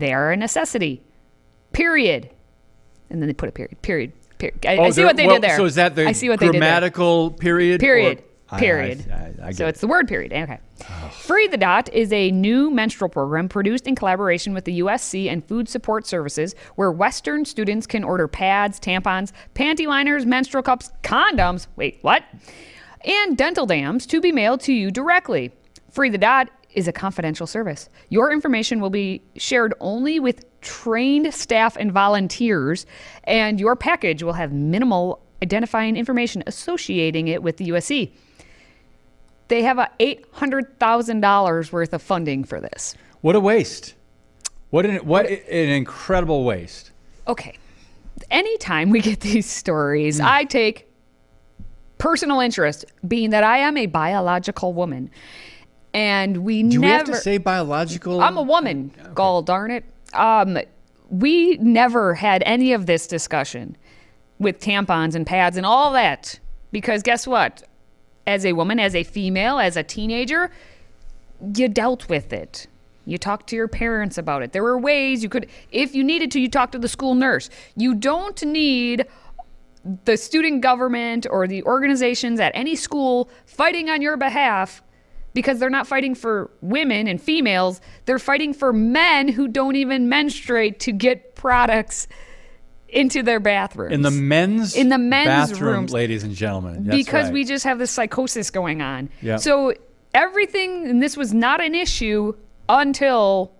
they 0.00 0.12
are 0.12 0.32
a 0.32 0.36
necessity. 0.36 1.02
Period. 1.72 2.30
And 3.10 3.20
then 3.20 3.28
they 3.28 3.34
put 3.34 3.48
a 3.48 3.52
period. 3.52 3.80
Period. 3.82 4.12
Period. 4.38 4.66
I, 4.66 4.74
I 4.74 4.78
Oh, 4.78 4.90
see 4.90 5.04
what 5.04 5.16
they 5.16 5.26
well, 5.26 5.36
did 5.36 5.42
there. 5.42 5.56
So 5.56 5.64
is 5.64 5.76
that 5.76 5.94
the 5.94 6.06
I 6.06 6.12
see 6.12 6.28
what 6.28 6.40
they 6.40 6.46
did 6.46 6.54
there. 6.54 6.60
grammatical 6.60 7.30
period? 7.32 7.80
Period. 7.80 8.18
or- 8.18 8.22
I- 8.48 8.56
I- 8.56 8.60
period. 8.60 9.10
I, 9.10 9.48
I, 9.48 9.50
so 9.50 9.66
it. 9.66 9.70
it's 9.70 9.80
the 9.80 9.88
word 9.88 10.06
period. 10.06 10.32
Okay. 10.32 10.58
Oh. 10.88 11.08
Free 11.08 11.48
the 11.48 11.56
Dot 11.56 11.92
is 11.92 12.12
a 12.12 12.30
new 12.30 12.70
menstrual 12.70 13.08
program 13.08 13.48
produced 13.48 13.88
in 13.88 13.96
collaboration 13.96 14.54
with 14.54 14.64
the 14.66 14.78
USC 14.80 15.28
and 15.28 15.44
Food 15.44 15.68
Support 15.68 16.06
Services, 16.06 16.54
where 16.76 16.92
Western 16.92 17.44
students 17.44 17.88
can 17.88 18.04
order 18.04 18.28
pads, 18.28 18.78
tampons, 18.78 19.32
panty 19.56 19.88
liners, 19.88 20.24
menstrual 20.26 20.62
cups, 20.62 20.92
condoms. 21.02 21.66
Wait, 21.74 21.98
what? 22.02 22.22
And 23.04 23.36
dental 23.36 23.66
dams 23.66 24.06
to 24.06 24.20
be 24.20 24.30
mailed 24.30 24.60
to 24.60 24.72
you 24.72 24.92
directly. 24.92 25.50
Free 25.90 26.08
the 26.10 26.18
Dot 26.18 26.48
is 26.76 26.86
a 26.86 26.92
confidential 26.92 27.46
service. 27.46 27.88
Your 28.10 28.30
information 28.30 28.80
will 28.80 28.90
be 28.90 29.22
shared 29.36 29.74
only 29.80 30.20
with 30.20 30.44
trained 30.60 31.32
staff 31.34 31.76
and 31.76 31.90
volunteers, 31.90 32.86
and 33.24 33.58
your 33.58 33.74
package 33.74 34.22
will 34.22 34.34
have 34.34 34.52
minimal 34.52 35.20
identifying 35.42 35.96
information 35.96 36.44
associating 36.46 37.28
it 37.28 37.42
with 37.42 37.56
the 37.56 37.70
USC. 37.70 38.12
They 39.48 39.62
have 39.62 39.78
a 39.78 39.90
$800,000 40.00 41.72
worth 41.72 41.92
of 41.94 42.02
funding 42.02 42.44
for 42.44 42.60
this. 42.60 42.94
What 43.22 43.34
a 43.34 43.40
waste. 43.40 43.94
What 44.70 44.84
an, 44.84 44.96
what 44.98 45.26
an 45.26 45.68
incredible 45.68 46.44
waste. 46.44 46.90
Okay. 47.26 47.56
Anytime 48.30 48.90
we 48.90 49.00
get 49.00 49.20
these 49.20 49.46
stories, 49.46 50.20
mm. 50.20 50.24
I 50.24 50.44
take 50.44 50.90
personal 51.98 52.40
interest, 52.40 52.84
being 53.06 53.30
that 53.30 53.44
I 53.44 53.58
am 53.58 53.76
a 53.76 53.86
biological 53.86 54.74
woman. 54.74 55.10
And 55.96 56.44
we 56.44 56.62
Do 56.62 56.82
we 56.82 56.88
have 56.88 57.06
to 57.06 57.16
say 57.16 57.38
biological? 57.38 58.20
I'm 58.20 58.36
a 58.36 58.42
woman, 58.42 58.92
gall 59.14 59.40
darn 59.40 59.70
it. 59.70 59.82
Um, 60.12 60.58
we 61.08 61.56
never 61.56 62.12
had 62.12 62.42
any 62.44 62.74
of 62.74 62.84
this 62.84 63.06
discussion 63.06 63.78
with 64.38 64.60
tampons 64.60 65.14
and 65.14 65.26
pads 65.26 65.56
and 65.56 65.64
all 65.64 65.94
that. 65.94 66.38
Because 66.70 67.02
guess 67.02 67.26
what? 67.26 67.62
As 68.26 68.44
a 68.44 68.52
woman, 68.52 68.78
as 68.78 68.94
a 68.94 69.04
female, 69.04 69.58
as 69.58 69.74
a 69.78 69.82
teenager, 69.82 70.50
you 71.54 71.66
dealt 71.66 72.10
with 72.10 72.30
it. 72.30 72.66
You 73.06 73.16
talked 73.16 73.46
to 73.48 73.56
your 73.56 73.68
parents 73.68 74.18
about 74.18 74.42
it. 74.42 74.52
There 74.52 74.64
were 74.64 74.76
ways 74.76 75.22
you 75.22 75.30
could, 75.30 75.48
if 75.72 75.94
you 75.94 76.04
needed 76.04 76.30
to, 76.32 76.40
you 76.40 76.50
talked 76.50 76.72
to 76.72 76.78
the 76.78 76.88
school 76.88 77.14
nurse. 77.14 77.48
You 77.74 77.94
don't 77.94 78.44
need 78.44 79.06
the 80.04 80.18
student 80.18 80.60
government 80.60 81.26
or 81.30 81.46
the 81.46 81.62
organizations 81.62 82.38
at 82.38 82.52
any 82.54 82.76
school 82.76 83.30
fighting 83.46 83.88
on 83.88 84.02
your 84.02 84.18
behalf 84.18 84.82
because 85.36 85.60
they're 85.60 85.70
not 85.70 85.86
fighting 85.86 86.16
for 86.16 86.50
women 86.62 87.06
and 87.06 87.22
females. 87.22 87.80
They're 88.06 88.18
fighting 88.18 88.52
for 88.52 88.72
men 88.72 89.28
who 89.28 89.46
don't 89.46 89.76
even 89.76 90.08
menstruate 90.08 90.80
to 90.80 90.90
get 90.92 91.36
products 91.36 92.08
into 92.88 93.22
their 93.22 93.38
bathrooms. 93.40 93.92
in 93.92 94.02
the 94.02 94.10
men's 94.10 94.74
In 94.74 94.88
the 94.88 94.98
men's 94.98 95.50
bathroom, 95.52 95.72
rooms. 95.74 95.92
ladies 95.92 96.22
and 96.24 96.34
gentlemen. 96.34 96.84
That's 96.84 96.96
because 96.96 97.24
right. 97.26 97.32
we 97.32 97.44
just 97.44 97.64
have 97.64 97.78
this 97.78 97.90
psychosis 97.90 98.50
going 98.50 98.80
on. 98.80 99.10
Yeah. 99.20 99.36
So 99.36 99.74
everything, 100.14 100.86
and 100.88 101.02
this 101.02 101.16
was 101.16 101.34
not 101.34 101.60
an 101.60 101.74
issue 101.74 102.34
until 102.68 103.52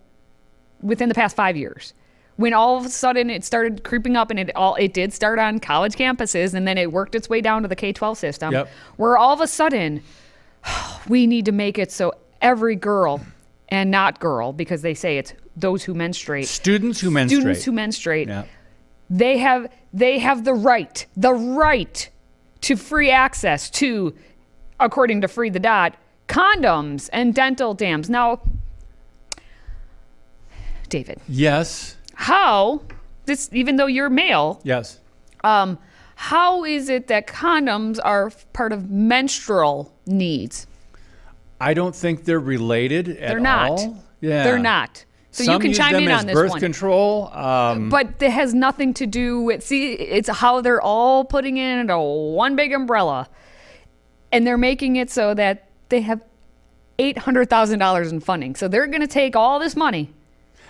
within 0.81 1.09
the 1.09 1.15
past 1.15 1.37
five 1.37 1.57
years. 1.57 1.93
When 2.37 2.53
all 2.53 2.77
of 2.79 2.85
a 2.85 2.89
sudden 2.91 3.31
it 3.31 3.45
started 3.45 3.83
creeping 3.83 4.15
up, 4.15 4.31
and 4.31 4.39
it 4.39 4.55
all 4.55 4.75
it 4.77 4.93
did 4.93 5.13
start 5.13 5.39
on 5.39 5.59
college 5.59 5.95
campuses, 5.95 6.53
and 6.55 6.67
then 6.69 6.77
it 6.79 6.93
worked 6.93 7.15
its 7.15 7.29
way 7.29 7.41
down 7.41 7.63
to 7.63 7.69
the 7.69 7.77
K 7.77 7.93
twelve 7.95 8.19
system, 8.19 8.53
Yep. 8.53 8.69
where 8.97 9.17
all 9.17 9.33
of 9.33 9.41
a 9.41 9.47
sudden 9.47 10.03
we 11.09 11.27
need 11.27 11.45
to 11.47 11.53
make 11.53 11.79
it 11.79 11.91
so 11.93 12.13
every 12.43 12.77
girl 12.77 13.21
and 13.69 13.91
not 13.91 14.21
girl, 14.21 14.53
because 14.53 14.83
they 14.83 14.95
say 14.95 15.19
it's 15.19 15.35
those 15.57 15.83
who 15.83 15.95
menstruate, 15.95 16.47
students 16.47 17.01
who 17.01 17.11
menstruate. 17.11 17.41
students 17.43 17.65
who 17.65 17.73
menstruate, 17.73 18.29
yeah. 18.29 18.45
they 19.11 19.39
have 19.39 19.71
they 19.93 20.19
have 20.19 20.45
the 20.45 20.55
right 20.55 21.07
the 21.17 21.33
right 21.33 22.11
to 22.61 22.77
free 22.77 23.11
access 23.11 23.71
to 23.71 24.15
according 24.79 25.21
to 25.23 25.29
free 25.29 25.49
the 25.51 25.59
dot 25.59 25.97
condoms 26.29 27.09
and 27.13 27.35
dental 27.35 27.73
dams 27.73 28.11
now 28.11 28.41
david 30.89 31.21
Yes. 31.29 31.97
how 32.15 32.83
this 33.25 33.49
even 33.53 33.77
though 33.77 33.87
you're 33.87 34.11
male 34.11 34.61
Yes. 34.65 35.01
um 35.45 35.79
how 36.17 36.65
is 36.65 36.89
it 36.89 37.07
that 37.07 37.27
condoms 37.27 37.99
are 38.05 38.31
part 38.53 38.73
of 38.73 38.91
menstrual 38.91 39.93
needs 40.07 40.67
I 41.61 41.75
don't 41.75 41.95
think 41.95 42.25
they're 42.25 42.39
related 42.39 43.09
at 43.09 43.31
they're 43.31 43.41
not 43.41 43.71
all. 43.71 44.05
Yeah. 44.21 44.45
they're 44.45 44.59
not 44.59 45.05
so 45.31 45.45
Some 45.45 45.55
you 45.55 45.59
can 45.61 45.69
use 45.71 45.79
chime 45.79 45.93
them 45.93 46.05
in 46.05 46.11
as 46.11 46.21
on 46.21 46.27
this 46.27 46.35
birth 46.35 46.51
one 46.53 46.61
control. 46.61 47.29
Um, 47.31 47.91
but 47.91 48.23
it 48.23 48.31
has 48.31 48.55
nothing 48.55 48.95
to 48.95 49.07
do 49.07 49.43
with 49.43 49.63
see 49.63 49.93
it's 49.93 50.31
how 50.31 50.63
they're 50.63 50.81
all 50.81 51.25
putting 51.25 51.59
it 51.59 51.79
into 51.79 51.99
one 51.99 52.57
big 52.57 52.73
umbrella 52.73 53.29
and 54.33 54.47
they're 54.47 54.57
making 54.57 54.97
it 54.97 55.11
so 55.11 55.35
that 55.35 55.69
they 55.91 56.01
have 56.01 56.23
$800000 56.99 58.11
in 58.11 58.21
funding 58.21 58.55
so 58.55 58.69
they're 58.69 58.87
going 58.87 59.03
to 59.03 59.07
take 59.07 59.37
all 59.37 59.59
this 59.59 59.77
money 59.77 60.11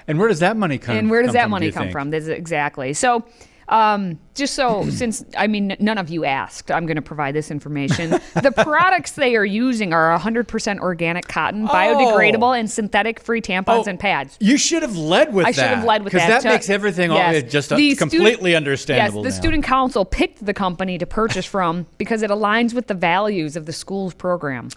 and 0.09 0.19
where 0.19 0.29
does 0.29 0.41
that 0.41 0.57
money 0.57 0.79
come? 0.79 0.97
and 0.97 1.11
where 1.11 1.23
does 1.23 1.33
that 1.33 1.43
from, 1.43 1.51
do 1.51 1.53
money 1.53 1.67
you 1.67 1.73
come 1.73 1.83
think? 1.85 1.93
from 1.93 2.11
this 2.11 2.25
is 2.25 2.29
exactly 2.31 2.93
so 2.93 3.25
um, 3.69 4.19
just 4.35 4.55
so 4.55 4.89
since 4.91 5.25
i 5.37 5.47
mean 5.47 5.77
none 5.81 5.99
of 5.99 6.09
you 6.09 6.25
asked 6.25 6.71
i'm 6.71 6.87
going 6.87 6.97
to 6.97 7.03
provide 7.03 7.35
this 7.35 7.51
information 7.51 8.11
the 8.43 8.53
products 8.63 9.13
they 9.13 9.35
are 9.35 9.45
using 9.45 9.93
are 9.93 10.17
100% 10.19 10.79
organic 10.79 11.27
cotton 11.27 11.67
biodegradable 11.67 12.59
and 12.59 12.71
synthetic 12.71 13.19
free 13.19 13.41
tampons 13.41 13.65
Oh, 13.69 13.85
and 13.89 13.99
pads 13.99 14.37
You 14.41 14.57
should 14.57 14.83
have 14.83 14.97
led 14.97 15.33
with 15.35 15.47
I 15.47 15.53
that. 15.53 15.55
should 15.57 15.77
have 15.79 15.85
led 15.85 16.05
with 16.05 16.13
that. 16.13 16.27
Because 16.27 16.43
that 16.45 16.49
to- 16.49 16.55
makes 16.55 16.71
everything 16.71 17.11
all, 17.11 17.17
Yes. 17.17 17.43
uh, 17.43 17.47
just 17.49 17.73
uh, 17.73 17.77
The 17.77 17.95
student- 17.95 17.99
completely 18.13 18.55
understandable. 18.55 19.25
Yes, 19.25 19.35
the 19.35 19.37
now. 19.37 19.43
student 19.43 19.65
council 19.65 20.05
picked 20.05 20.45
the 20.47 20.55
company 20.55 20.97
to 20.99 21.07
purchase 21.07 21.45
from 21.47 21.87
because 21.99 22.23
it 22.23 22.31
aligns 22.31 22.73
with 22.75 22.87
the 22.87 22.95
values 22.95 23.57
of 23.57 23.67
the 23.67 23.73
school's 23.73 24.15
program. 24.15 24.69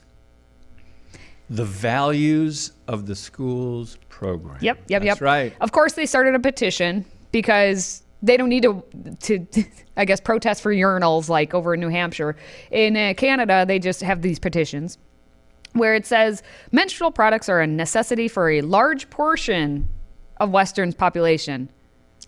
The 1.49 1.65
values 1.65 2.71
of 2.87 3.05
the 3.07 3.15
school's 3.15 3.97
program. 4.09 4.57
Yep, 4.61 4.77
yep, 4.87 5.01
That's 5.03 5.05
yep. 5.19 5.21
right. 5.21 5.53
Of 5.61 5.71
course, 5.71 5.93
they 5.93 6.05
started 6.05 6.35
a 6.35 6.39
petition 6.39 7.05
because 7.31 8.03
they 8.21 8.37
don't 8.37 8.49
need 8.49 8.63
to, 8.63 8.83
to 9.21 9.45
I 9.97 10.05
guess, 10.05 10.19
protest 10.19 10.61
for 10.61 10.73
urinals 10.73 11.29
like 11.29 11.53
over 11.53 11.73
in 11.73 11.79
New 11.79 11.89
Hampshire. 11.89 12.35
In 12.71 12.95
uh, 12.95 13.13
Canada, 13.15 13.65
they 13.67 13.79
just 13.79 14.01
have 14.01 14.21
these 14.21 14.39
petitions 14.39 14.97
where 15.73 15.93
it 15.95 16.05
says 16.05 16.41
menstrual 16.71 17.11
products 17.11 17.47
are 17.47 17.61
a 17.61 17.67
necessity 17.67 18.27
for 18.27 18.49
a 18.49 18.61
large 18.61 19.09
portion 19.09 19.87
of 20.37 20.49
Western's 20.51 20.95
population. 20.95 21.69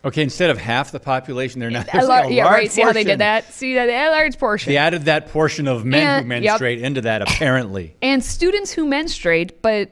Okay, 0.03 0.23
instead 0.23 0.49
of 0.49 0.57
half 0.57 0.91
the 0.91 0.99
population, 0.99 1.59
they're 1.59 1.69
not. 1.69 1.87
A 1.87 1.91
there's 1.91 2.07
lar- 2.07 2.23
a 2.25 2.31
yeah, 2.31 2.45
large 2.45 2.55
right. 2.55 2.71
See 2.71 2.81
how 2.81 2.91
they 2.91 3.03
did 3.03 3.19
that? 3.19 3.51
See 3.53 3.75
that 3.75 3.87
a 3.87 4.09
large 4.09 4.39
portion. 4.39 4.71
They 4.71 4.77
added 4.77 5.05
that 5.05 5.29
portion 5.29 5.67
of 5.67 5.85
men 5.85 6.01
And- 6.01 6.25
who 6.25 6.33
yep. 6.33 6.43
menstruate 6.43 6.81
into 6.81 7.01
that, 7.01 7.21
apparently. 7.21 7.95
and 8.01 8.23
students 8.23 8.71
who 8.71 8.85
menstruate, 8.85 9.61
but 9.61 9.91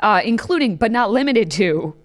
uh, 0.00 0.20
including 0.24 0.76
but 0.76 0.92
not 0.92 1.10
limited 1.10 1.50
to 1.52 1.96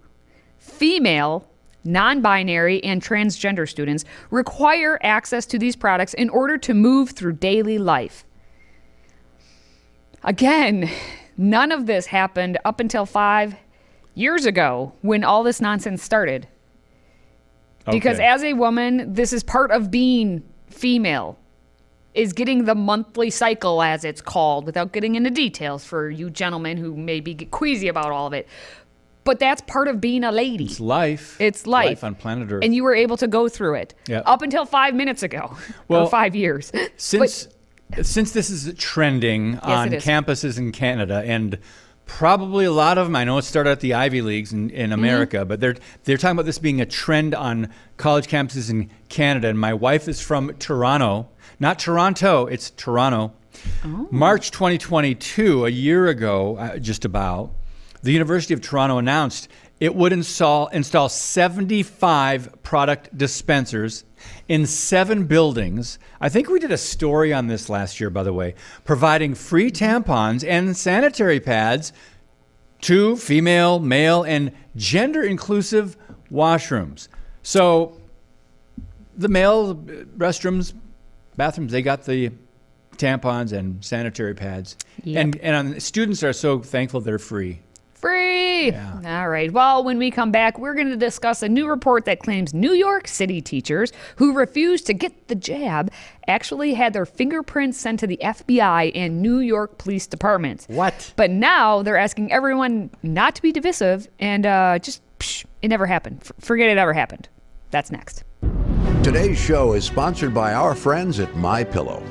female, 0.59 1.45
non-binary, 1.83 2.83
and 2.83 3.01
transgender 3.01 3.67
students, 3.67 4.05
require 4.29 4.99
access 5.01 5.45
to 5.47 5.59
these 5.59 5.75
products 5.75 6.13
in 6.13 6.29
order 6.29 6.57
to 6.57 6.73
move 6.73 7.11
through 7.11 7.33
daily 7.33 7.77
life. 7.77 8.25
Again, 10.23 10.89
none 11.37 11.71
of 11.71 11.87
this 11.87 12.05
happened 12.05 12.57
up 12.63 12.79
until 12.79 13.05
five 13.05 13.55
years 14.13 14.45
ago 14.45 14.93
when 15.01 15.23
all 15.23 15.43
this 15.43 15.61
nonsense 15.61 16.03
started. 16.03 16.47
Because 17.89 18.19
as 18.19 18.43
a 18.43 18.53
woman, 18.53 19.13
this 19.13 19.33
is 19.33 19.43
part 19.43 19.71
of 19.71 19.89
being 19.89 20.43
female 20.69 21.37
is 22.13 22.33
getting 22.33 22.65
the 22.65 22.75
monthly 22.75 23.29
cycle 23.29 23.81
as 23.81 24.03
it's 24.03 24.21
called 24.21 24.65
without 24.65 24.91
getting 24.91 25.15
into 25.15 25.29
details 25.29 25.85
for 25.85 26.09
you 26.09 26.29
gentlemen 26.29 26.77
who 26.77 26.95
maybe 26.95 27.33
get 27.33 27.51
queasy 27.51 27.87
about 27.87 28.11
all 28.11 28.27
of 28.27 28.33
it. 28.33 28.47
But 29.23 29.39
that's 29.39 29.61
part 29.61 29.87
of 29.87 30.01
being 30.01 30.23
a 30.23 30.31
lady. 30.31 30.65
It's 30.65 30.79
life. 30.79 31.39
It's 31.39 31.67
life. 31.67 31.85
Life 31.87 32.03
on 32.03 32.15
planet 32.15 32.51
Earth. 32.51 32.63
And 32.63 32.73
you 32.73 32.83
were 32.83 32.95
able 32.95 33.17
to 33.17 33.27
go 33.27 33.47
through 33.47 33.75
it 33.75 33.93
Yeah. 34.07 34.21
up 34.25 34.41
until 34.41 34.65
five 34.65 34.95
minutes 34.95 35.21
ago 35.23 35.55
Well, 35.87 36.03
or 36.05 36.09
five 36.09 36.35
years. 36.35 36.71
since 36.97 37.47
since 38.01 38.31
this 38.31 38.49
is 38.49 38.73
trending 38.77 39.59
on 39.59 39.93
it 39.93 39.97
is. 39.97 40.03
campuses 40.05 40.57
in 40.57 40.71
Canada 40.71 41.21
and 41.25 41.59
probably 42.05 42.65
a 42.65 42.71
lot 42.71 42.97
of 42.97 43.05
them 43.07 43.15
I 43.15 43.23
know 43.25 43.37
it 43.37 43.43
started 43.43 43.69
at 43.71 43.79
the 43.81 43.93
Ivy 43.93 44.21
Leagues 44.21 44.53
in, 44.53 44.69
Mm-hmm. 44.69 44.75
in 44.77 44.91
America 44.93 45.45
but 45.45 45.59
they're 45.59 45.75
they're 46.05 46.17
talking 46.17 46.35
about 46.37 46.45
this 46.45 46.57
being 46.57 46.79
a 46.81 46.85
trend 46.85 47.35
on 47.35 47.69
college 47.97 48.27
campuses 48.27 48.69
in 48.69 48.89
Canada 49.09 49.49
and 49.49 49.59
my 49.59 49.73
wife 49.73 50.07
is 50.07 50.19
from 50.21 50.53
Toronto 50.57 51.27
not 51.59 51.79
Toronto 51.79 52.45
it's 52.47 52.71
Toronto 52.71 53.33
Oh. 53.85 54.07
March 54.09 54.49
2022 54.51 55.65
a 55.65 55.69
year 55.69 56.07
ago 56.07 56.55
uh, 56.57 56.77
just 56.77 57.03
about 57.05 57.51
the 58.03 58.11
University 58.11 58.53
of 58.53 58.61
Toronto 58.61 58.97
announced 58.97 59.47
it 59.79 59.95
would 59.95 60.13
install 60.13 60.67
install 60.67 61.09
75 61.09 62.61
product 62.61 63.17
dispensers 63.17 64.03
in 64.47 64.67
seven 64.67 65.25
buildings. 65.25 65.97
I 66.19 66.29
think 66.29 66.49
we 66.49 66.59
did 66.59 66.71
a 66.71 66.77
story 66.77 67.33
on 67.33 67.47
this 67.47 67.67
last 67.67 67.99
year, 67.99 68.11
by 68.11 68.23
the 68.23 68.33
way, 68.33 68.53
providing 68.85 69.33
free 69.33 69.71
tampons 69.71 70.47
and 70.47 70.77
sanitary 70.77 71.39
pads 71.39 71.93
to 72.81 73.15
female, 73.15 73.79
male, 73.79 74.23
and 74.23 74.51
gender 74.75 75.23
inclusive 75.23 75.97
washrooms. 76.31 77.07
So 77.41 77.99
the 79.17 79.27
male 79.27 79.75
restrooms, 79.75 80.73
bathrooms, 81.37 81.71
they 81.71 81.81
got 81.81 82.05
the 82.05 82.31
tampons 82.97 83.51
and 83.51 83.83
sanitary 83.83 84.35
pads. 84.35 84.77
And, 85.17 85.37
and 85.37 85.55
um, 85.55 85.79
students 85.79 86.23
are 86.23 86.33
so 86.33 86.59
thankful 86.59 87.01
they're 87.01 87.19
free. 87.19 87.61
Free. 88.01 88.71
All 88.73 89.29
right. 89.29 89.51
Well, 89.51 89.83
when 89.83 89.99
we 89.99 90.09
come 90.09 90.31
back, 90.31 90.57
we're 90.57 90.73
going 90.73 90.89
to 90.89 90.97
discuss 90.97 91.43
a 91.43 91.49
new 91.49 91.67
report 91.67 92.05
that 92.05 92.19
claims 92.19 92.51
New 92.51 92.73
York 92.73 93.07
City 93.07 93.41
teachers 93.41 93.93
who 94.15 94.33
refused 94.33 94.87
to 94.87 94.93
get 94.93 95.27
the 95.27 95.35
jab 95.35 95.91
actually 96.27 96.73
had 96.73 96.93
their 96.93 97.05
fingerprints 97.05 97.77
sent 97.77 97.99
to 97.99 98.07
the 98.07 98.17
FBI 98.23 98.91
and 98.95 99.21
New 99.21 99.37
York 99.39 99.77
police 99.77 100.07
departments. 100.07 100.65
What? 100.67 101.13
But 101.15 101.29
now 101.29 101.83
they're 101.83 101.97
asking 101.97 102.31
everyone 102.31 102.89
not 103.03 103.35
to 103.35 103.41
be 103.41 103.51
divisive 103.51 104.07
and 104.19 104.45
uh, 104.45 104.79
just, 104.79 105.01
psh, 105.19 105.45
it 105.61 105.67
never 105.67 105.85
happened. 105.85 106.19
F- 106.21 106.31
forget 106.39 106.69
it 106.69 106.77
ever 106.77 106.93
happened. 106.93 107.29
That's 107.69 107.91
next. 107.91 108.23
Today's 109.03 109.37
show 109.39 109.73
is 109.73 109.85
sponsored 109.85 110.33
by 110.33 110.53
our 110.53 110.73
friends 110.75 111.19
at 111.19 111.35
My 111.35 111.63
Pillow. 111.63 112.03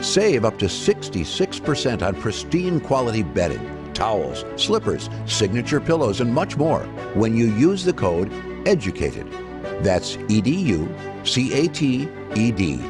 Save 0.00 0.44
up 0.44 0.58
to 0.58 0.66
66% 0.66 2.02
on 2.02 2.14
pristine 2.16 2.80
quality 2.80 3.22
bedding, 3.22 3.75
towels, 3.96 4.44
slippers, 4.56 5.10
signature 5.24 5.80
pillows, 5.80 6.20
and 6.20 6.32
much 6.32 6.56
more 6.56 6.80
when 7.14 7.36
you 7.36 7.46
use 7.54 7.82
the 7.82 7.92
code 7.92 8.30
EDUCATED. 8.66 9.82
That's 9.82 10.16
E 10.28 10.40
D 10.40 10.54
U 10.54 10.94
C 11.24 11.52
A 11.54 11.68
T 11.68 12.08
E 12.36 12.52
D. 12.52 12.80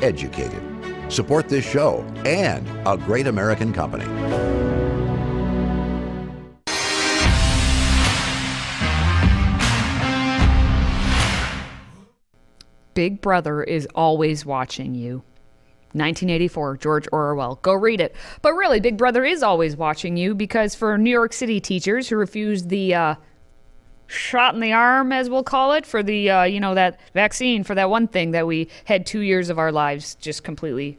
Educated. 0.00 0.62
Support 1.08 1.48
this 1.48 1.64
show 1.64 2.02
and 2.24 2.66
a 2.86 2.96
great 2.96 3.26
American 3.26 3.72
company. 3.72 4.04
Big 12.94 13.20
Brother 13.20 13.62
is 13.62 13.88
always 13.94 14.46
watching 14.46 14.94
you. 14.94 15.24
1984, 15.94 16.76
George 16.78 17.08
Orwell. 17.12 17.60
Go 17.62 17.72
read 17.72 18.00
it. 18.00 18.14
But 18.42 18.54
really, 18.54 18.80
Big 18.80 18.96
Brother 18.96 19.24
is 19.24 19.42
always 19.42 19.76
watching 19.76 20.16
you 20.16 20.34
because 20.34 20.74
for 20.74 20.98
New 20.98 21.10
York 21.10 21.32
City 21.32 21.60
teachers 21.60 22.08
who 22.08 22.16
refused 22.16 22.68
the 22.68 22.94
uh, 22.94 23.14
shot 24.06 24.54
in 24.54 24.60
the 24.60 24.72
arm, 24.72 25.12
as 25.12 25.30
we'll 25.30 25.44
call 25.44 25.72
it, 25.72 25.86
for 25.86 26.02
the, 26.02 26.30
uh, 26.30 26.42
you 26.44 26.60
know, 26.60 26.74
that 26.74 27.00
vaccine 27.14 27.64
for 27.64 27.74
that 27.74 27.90
one 27.90 28.08
thing 28.08 28.32
that 28.32 28.46
we 28.46 28.68
had 28.84 29.06
two 29.06 29.20
years 29.20 29.50
of 29.50 29.58
our 29.58 29.72
lives 29.72 30.14
just 30.16 30.44
completely 30.44 30.98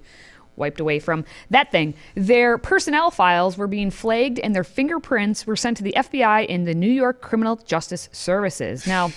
wiped 0.55 0.79
away 0.79 0.99
from 0.99 1.25
that 1.49 1.71
thing. 1.71 1.93
Their 2.15 2.57
personnel 2.57 3.11
files 3.11 3.57
were 3.57 3.67
being 3.67 3.91
flagged 3.91 4.39
and 4.39 4.55
their 4.55 4.63
fingerprints 4.63 5.45
were 5.45 5.55
sent 5.55 5.77
to 5.77 5.83
the 5.83 5.93
FBI 5.97 6.45
and 6.49 6.65
the 6.65 6.73
New 6.73 6.89
York 6.89 7.21
Criminal 7.21 7.57
Justice 7.57 8.09
Services. 8.11 8.87
Now, 8.87 9.11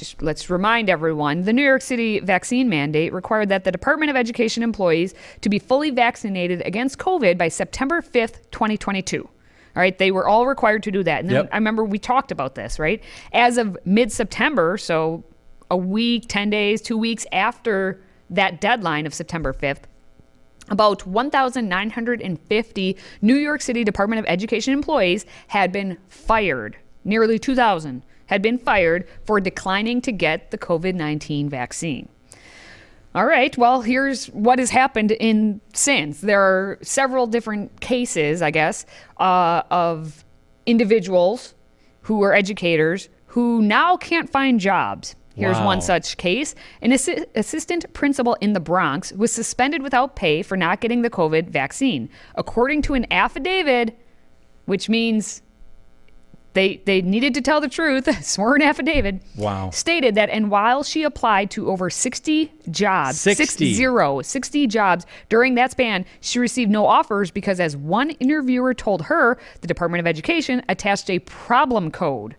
just 0.00 0.22
let's 0.22 0.48
remind 0.48 0.88
everyone 0.88 1.42
the 1.42 1.52
New 1.52 1.62
York 1.62 1.82
City 1.82 2.20
vaccine 2.20 2.68
mandate 2.70 3.12
required 3.12 3.50
that 3.50 3.64
the 3.64 3.70
Department 3.70 4.08
of 4.08 4.16
Education 4.16 4.62
employees 4.62 5.14
to 5.42 5.50
be 5.50 5.58
fully 5.58 5.90
vaccinated 5.90 6.62
against 6.62 6.98
COVID 6.98 7.36
by 7.36 7.48
September 7.48 8.00
5th, 8.00 8.40
2022. 8.50 9.22
All 9.22 9.30
right, 9.76 9.96
they 9.96 10.10
were 10.10 10.26
all 10.26 10.46
required 10.46 10.82
to 10.84 10.90
do 10.90 11.04
that. 11.04 11.20
And 11.20 11.28
then 11.28 11.36
Yep. 11.36 11.50
I 11.52 11.56
remember 11.56 11.84
we 11.84 11.98
talked 11.98 12.32
about 12.32 12.54
this, 12.54 12.78
right? 12.78 13.02
As 13.32 13.58
of 13.58 13.76
mid 13.84 14.10
September, 14.10 14.78
so 14.78 15.22
a 15.70 15.76
week, 15.76 16.24
10 16.28 16.48
days, 16.50 16.80
two 16.80 16.96
weeks 16.96 17.26
after 17.30 18.00
that 18.30 18.60
deadline 18.60 19.04
of 19.06 19.12
September 19.12 19.52
5th, 19.52 19.82
about 20.70 21.06
1,950 21.06 22.96
New 23.20 23.34
York 23.34 23.60
City 23.60 23.84
Department 23.84 24.18
of 24.18 24.24
Education 24.26 24.72
employees 24.72 25.26
had 25.48 25.72
been 25.72 25.98
fired. 26.08 26.76
Nearly 27.04 27.38
2,000 27.38 28.02
had 28.30 28.40
been 28.40 28.56
fired 28.58 29.06
for 29.24 29.40
declining 29.40 30.00
to 30.00 30.12
get 30.12 30.52
the 30.52 30.56
COVID 30.58 30.94
19 30.94 31.48
vaccine. 31.48 32.08
All 33.12 33.26
right, 33.26 33.58
well, 33.58 33.82
here's 33.82 34.26
what 34.26 34.60
has 34.60 34.70
happened 34.70 35.10
in 35.10 35.60
since. 35.74 36.20
There 36.20 36.40
are 36.40 36.78
several 36.80 37.26
different 37.26 37.80
cases, 37.80 38.40
I 38.40 38.52
guess, 38.52 38.86
uh, 39.18 39.62
of 39.68 40.24
individuals 40.64 41.54
who 42.02 42.22
are 42.22 42.32
educators 42.32 43.08
who 43.26 43.62
now 43.62 43.96
can't 43.96 44.30
find 44.30 44.60
jobs. 44.60 45.16
Here's 45.34 45.56
Wow. 45.58 45.66
one 45.66 45.80
such 45.80 46.16
case. 46.18 46.54
An 46.82 46.92
assi- 46.92 47.26
assistant 47.34 47.92
principal 47.94 48.34
in 48.40 48.52
the 48.52 48.60
Bronx 48.60 49.12
was 49.12 49.32
suspended 49.32 49.82
without 49.82 50.14
pay 50.14 50.42
for 50.42 50.56
not 50.56 50.80
getting 50.80 51.02
the 51.02 51.10
COVID 51.10 51.48
vaccine. 51.50 52.08
According 52.36 52.82
to 52.82 52.94
an 52.94 53.06
affidavit, 53.10 53.96
which 54.66 54.88
means 54.88 55.42
they 56.52 56.78
they 56.84 57.00
needed 57.02 57.34
to 57.34 57.40
tell 57.40 57.60
the 57.60 57.68
truth, 57.68 58.08
sworn 58.24 58.62
affidavit. 58.62 59.22
Wow. 59.36 59.70
Stated 59.70 60.14
that 60.16 60.30
and 60.30 60.50
while 60.50 60.82
she 60.82 61.02
applied 61.04 61.50
to 61.52 61.70
over 61.70 61.90
60 61.90 62.52
jobs, 62.70 63.20
60. 63.20 63.44
six 63.44 63.76
zero, 63.76 64.20
60 64.22 64.66
jobs 64.66 65.06
during 65.28 65.54
that 65.54 65.70
span, 65.70 66.04
she 66.20 66.38
received 66.38 66.70
no 66.70 66.86
offers 66.86 67.30
because 67.30 67.60
as 67.60 67.76
one 67.76 68.10
interviewer 68.10 68.74
told 68.74 69.02
her, 69.02 69.38
the 69.60 69.68
Department 69.68 70.00
of 70.00 70.06
Education 70.06 70.62
attached 70.68 71.08
a 71.10 71.18
problem 71.20 71.90
code 71.90 72.36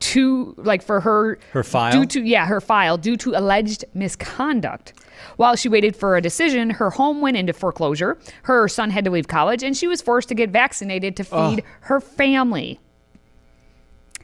to 0.00 0.54
like 0.56 0.82
for 0.82 1.00
her 1.00 1.38
Her 1.52 1.62
file? 1.62 1.92
due 1.92 2.06
to 2.06 2.22
yeah 2.22 2.46
her 2.46 2.60
file 2.62 2.96
due 2.96 3.18
to 3.18 3.34
alleged 3.34 3.84
misconduct 3.92 4.94
while 5.36 5.56
she 5.56 5.68
waited 5.68 5.94
for 5.94 6.16
a 6.16 6.22
decision 6.22 6.70
her 6.70 6.88
home 6.88 7.20
went 7.20 7.36
into 7.36 7.52
foreclosure 7.52 8.16
her 8.44 8.66
son 8.66 8.88
had 8.88 9.04
to 9.04 9.10
leave 9.10 9.28
college 9.28 9.62
and 9.62 9.76
she 9.76 9.86
was 9.86 10.00
forced 10.00 10.30
to 10.30 10.34
get 10.34 10.48
vaccinated 10.48 11.16
to 11.16 11.22
feed 11.24 11.62
her 11.80 12.00
family 12.00 12.80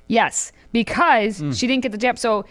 yes 0.09 0.53
because 0.73 1.39
Hmm. 1.39 1.53
she 1.53 1.67
didn't 1.67 1.83
get 1.83 1.93
the 1.93 1.99
jab 1.99 2.19
so 2.19 2.45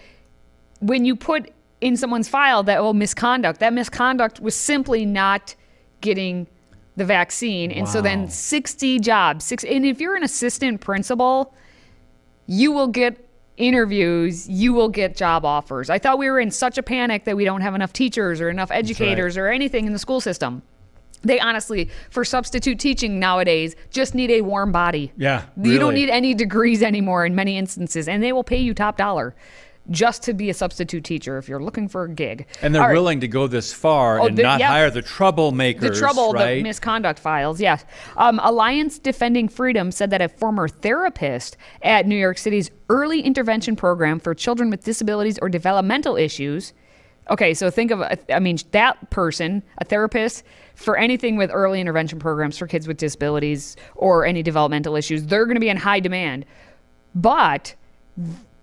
when 0.79 1.05
you 1.05 1.15
put 1.15 1.51
in 1.81 1.95
someone's 1.97 2.27
file 2.29 2.63
that 2.63 2.79
oh 2.79 2.93
misconduct 2.93 3.59
that 3.59 3.73
misconduct 3.73 4.39
was 4.39 4.55
simply 4.55 5.05
not 5.05 5.55
getting 6.01 6.47
the 6.95 7.05
vaccine 7.05 7.71
and 7.71 7.87
so 7.89 8.01
then 8.01 8.29
60 8.29 8.99
jobs 8.99 9.43
six 9.45 9.63
and 9.63 9.85
if 9.85 9.99
you're 9.99 10.15
an 10.15 10.23
assistant 10.23 10.81
principal 10.81 11.53
you 12.47 12.71
will 12.71 12.87
get 12.87 13.17
interviews, 13.57 14.47
you 14.49 14.73
will 14.73 14.89
get 14.89 15.15
job 15.15 15.45
offers. 15.45 15.89
I 15.89 15.97
thought 15.97 16.17
we 16.19 16.29
were 16.29 16.39
in 16.41 16.51
such 16.51 16.77
a 16.77 16.83
panic 16.83 17.23
that 17.23 17.35
we 17.37 17.45
don't 17.45 17.61
have 17.61 17.73
enough 17.73 17.93
teachers 17.93 18.41
or 18.41 18.49
enough 18.49 18.69
educators 18.69 19.37
or 19.37 19.47
anything 19.47 19.87
in 19.87 19.93
the 19.93 19.97
school 19.99 20.19
system. 20.19 20.61
They 21.25 21.39
honestly, 21.39 21.89
for 22.09 22.23
substitute 22.23 22.79
teaching 22.79 23.19
nowadays, 23.19 23.75
just 23.89 24.15
need 24.15 24.31
a 24.31 24.41
warm 24.41 24.71
body. 24.71 25.11
Yeah, 25.17 25.43
You 25.61 25.79
don't 25.79 25.95
need 25.95 26.09
any 26.09 26.33
degrees 26.33 26.81
anymore 26.83 27.25
in 27.25 27.35
many 27.35 27.57
instances, 27.57 28.07
and 28.07 28.21
they 28.23 28.31
will 28.31 28.43
pay 28.43 28.59
you 28.59 28.73
top 28.73 28.95
dollar 28.97 29.35
just 29.91 30.23
to 30.23 30.33
be 30.33 30.49
a 30.49 30.53
substitute 30.53 31.03
teacher 31.03 31.37
if 31.37 31.47
you're 31.47 31.61
looking 31.61 31.87
for 31.87 32.05
a 32.05 32.09
gig. 32.09 32.47
And 32.63 32.73
they're 32.73 32.81
right. 32.81 32.93
willing 32.93 33.19
to 33.19 33.27
go 33.27 33.45
this 33.45 33.71
far 33.71 34.19
Oh, 34.19 34.25
and 34.25 34.35
the- 34.37 34.41
not 34.41 34.59
yep. 34.59 34.69
hire 34.69 34.89
the 34.89 35.03
troublemakers. 35.03 35.79
The 35.79 35.91
trouble, 35.95 36.31
right? 36.33 36.55
the 36.55 36.63
misconduct 36.63 37.19
files, 37.19 37.61
yes. 37.61 37.85
Um, 38.17 38.39
Alliance 38.43 38.97
Defending 38.97 39.47
Freedom 39.47 39.91
said 39.91 40.09
that 40.09 40.21
a 40.21 40.27
former 40.29 40.67
therapist 40.67 41.57
at 41.83 42.07
New 42.07 42.15
York 42.15 42.39
City's 42.39 42.71
early 42.89 43.21
intervention 43.21 43.75
program 43.75 44.19
for 44.19 44.33
children 44.33 44.71
with 44.71 44.83
disabilities 44.83 45.37
or 45.39 45.49
developmental 45.49 46.15
issues. 46.17 46.73
Okay, 47.29 47.53
so 47.53 47.69
think 47.71 47.91
of, 47.91 48.01
I 48.29 48.39
mean, 48.39 48.57
that 48.71 49.09
person, 49.09 49.63
a 49.79 49.85
therapist 49.85 50.43
for 50.75 50.97
anything 50.97 51.37
with 51.37 51.49
early 51.51 51.81
intervention 51.81 52.19
programs 52.19 52.57
for 52.57 52.67
kids 52.67 52.87
with 52.87 52.97
disabilities 52.97 53.77
or 53.95 54.25
any 54.25 54.43
developmental 54.43 54.95
issues, 54.95 55.25
they're 55.25 55.45
going 55.45 55.55
to 55.55 55.61
be 55.61 55.69
in 55.69 55.77
high 55.77 55.99
demand. 55.99 56.45
But 57.15 57.73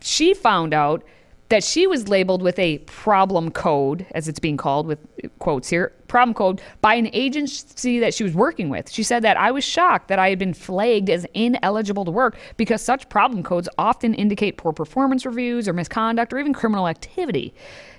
she 0.01 0.35
found 0.35 0.75
out 0.75 1.03
that 1.49 1.63
she 1.63 1.87
was 1.87 2.09
labeled 2.09 2.41
with 2.41 2.59
a 2.59 2.79
problem 2.79 3.51
code, 3.51 4.07
as 4.15 4.27
it's 4.27 4.39
being 4.39 4.57
called 4.57 4.87
with 4.87 4.99
quotes 5.39 5.69
here, 5.69 5.93
problem 6.09 6.33
code 6.33 6.63
by 6.81 6.95
an 6.95 7.11
agency 7.13 7.99
that 7.99 8.15
she 8.15 8.25
was 8.25 8.33
working 8.33 8.71
with. 8.71 8.91
She 8.91 9.03
said 9.03 9.23
that 9.25 9.37
I 9.37 9.51
was 9.51 9.63
shocked 9.63 10.09
that 10.09 10.19
I 10.19 10.31
had 10.31 10.39
been 10.39 10.55
flagged 10.55 11.11
as 11.11 11.27
ineligible 11.35 12.07
to 12.07 12.11
work 12.11 12.39
because 12.57 12.81
such 12.81 13.07
problem 13.11 13.43
codes 13.43 13.69
often 13.77 14.15
indicate 14.15 14.57
poor 14.57 14.73
performance 14.73 15.27
reviews 15.27 15.69
or 15.69 15.75
misconduct 15.75 16.33
or 16.33 16.39
even 16.39 16.55
criminal 16.55 16.89
activity. 16.89 17.53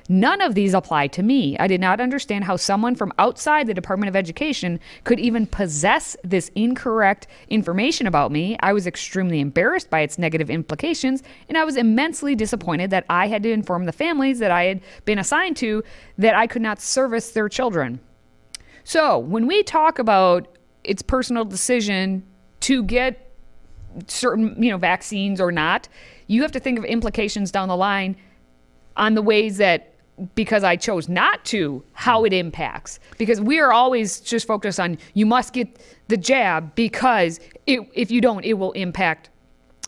None 0.09 0.41
of 0.41 0.53
these 0.53 0.73
apply 0.73 1.07
to 1.07 1.23
me. 1.23 1.57
I 1.59 1.67
did 1.67 1.79
not 1.79 2.01
understand 2.01 2.43
how 2.43 2.57
someone 2.57 2.95
from 2.95 3.13
outside 3.17 3.67
the 3.67 3.73
Department 3.73 4.09
of 4.09 4.15
Education 4.15 4.79
could 5.05 5.19
even 5.19 5.47
possess 5.47 6.17
this 6.23 6.51
incorrect 6.55 7.27
information 7.49 8.05
about 8.05 8.31
me. 8.31 8.57
I 8.59 8.73
was 8.73 8.85
extremely 8.85 9.39
embarrassed 9.39 9.89
by 9.89 10.01
its 10.01 10.17
negative 10.17 10.49
implications, 10.49 11.23
and 11.47 11.57
I 11.57 11.63
was 11.63 11.77
immensely 11.77 12.35
disappointed 12.35 12.89
that 12.89 13.05
I 13.09 13.27
had 13.27 13.43
to 13.43 13.51
inform 13.51 13.85
the 13.85 13.93
families 13.93 14.39
that 14.39 14.51
I 14.51 14.65
had 14.65 14.81
been 15.05 15.19
assigned 15.19 15.55
to 15.57 15.83
that 16.17 16.35
I 16.35 16.47
could 16.47 16.61
not 16.61 16.81
service 16.81 17.31
their 17.31 17.47
children. 17.47 18.01
So, 18.83 19.17
when 19.17 19.47
we 19.47 19.63
talk 19.63 19.99
about 19.99 20.57
its 20.83 21.01
personal 21.01 21.45
decision 21.45 22.23
to 22.61 22.83
get 22.83 23.31
certain, 24.07 24.61
you 24.61 24.69
know, 24.69 24.77
vaccines 24.77 25.39
or 25.39 25.51
not, 25.51 25.87
you 26.27 26.41
have 26.41 26.51
to 26.51 26.59
think 26.59 26.77
of 26.77 26.83
implications 26.83 27.51
down 27.51 27.69
the 27.69 27.77
line 27.77 28.17
on 28.97 29.13
the 29.13 29.21
ways 29.21 29.57
that 29.57 29.92
because 30.36 30.63
I 30.63 30.76
chose 30.76 31.10
not 31.10 31.43
to, 31.45 31.84
how 31.93 32.23
it 32.23 32.34
impacts. 32.34 32.99
Because 33.17 33.41
we 33.41 33.60
are 33.60 33.73
always 33.73 34.19
just 34.19 34.47
focused 34.47 34.80
on 34.80 34.97
you 35.13 35.26
must 35.26 35.54
get 35.54 35.82
the 36.08 36.17
jab 36.17 36.76
because 36.76 37.39
it, 37.65 37.82
if 37.93 38.12
you 38.12 38.21
don't, 38.21 38.45
it 38.45 38.54
will 38.54 38.73
impact 38.73 39.30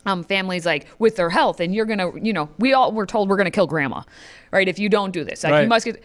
um, 0.05 0.23
families 0.23 0.65
like 0.65 0.87
with 0.99 1.15
their 1.15 1.29
health. 1.29 1.59
And 1.59 1.73
you're 1.73 1.85
gonna, 1.85 2.11
you 2.19 2.33
know, 2.33 2.49
we 2.59 2.73
all 2.73 2.91
were 2.91 3.05
told 3.05 3.29
we're 3.29 3.37
gonna 3.37 3.51
kill 3.51 3.67
grandma, 3.67 4.03
right? 4.51 4.67
If 4.67 4.79
you 4.79 4.89
don't 4.89 5.11
do 5.11 5.23
this, 5.23 5.43
like 5.43 5.63
you 5.63 5.67
must 5.67 5.85
get. 5.85 6.03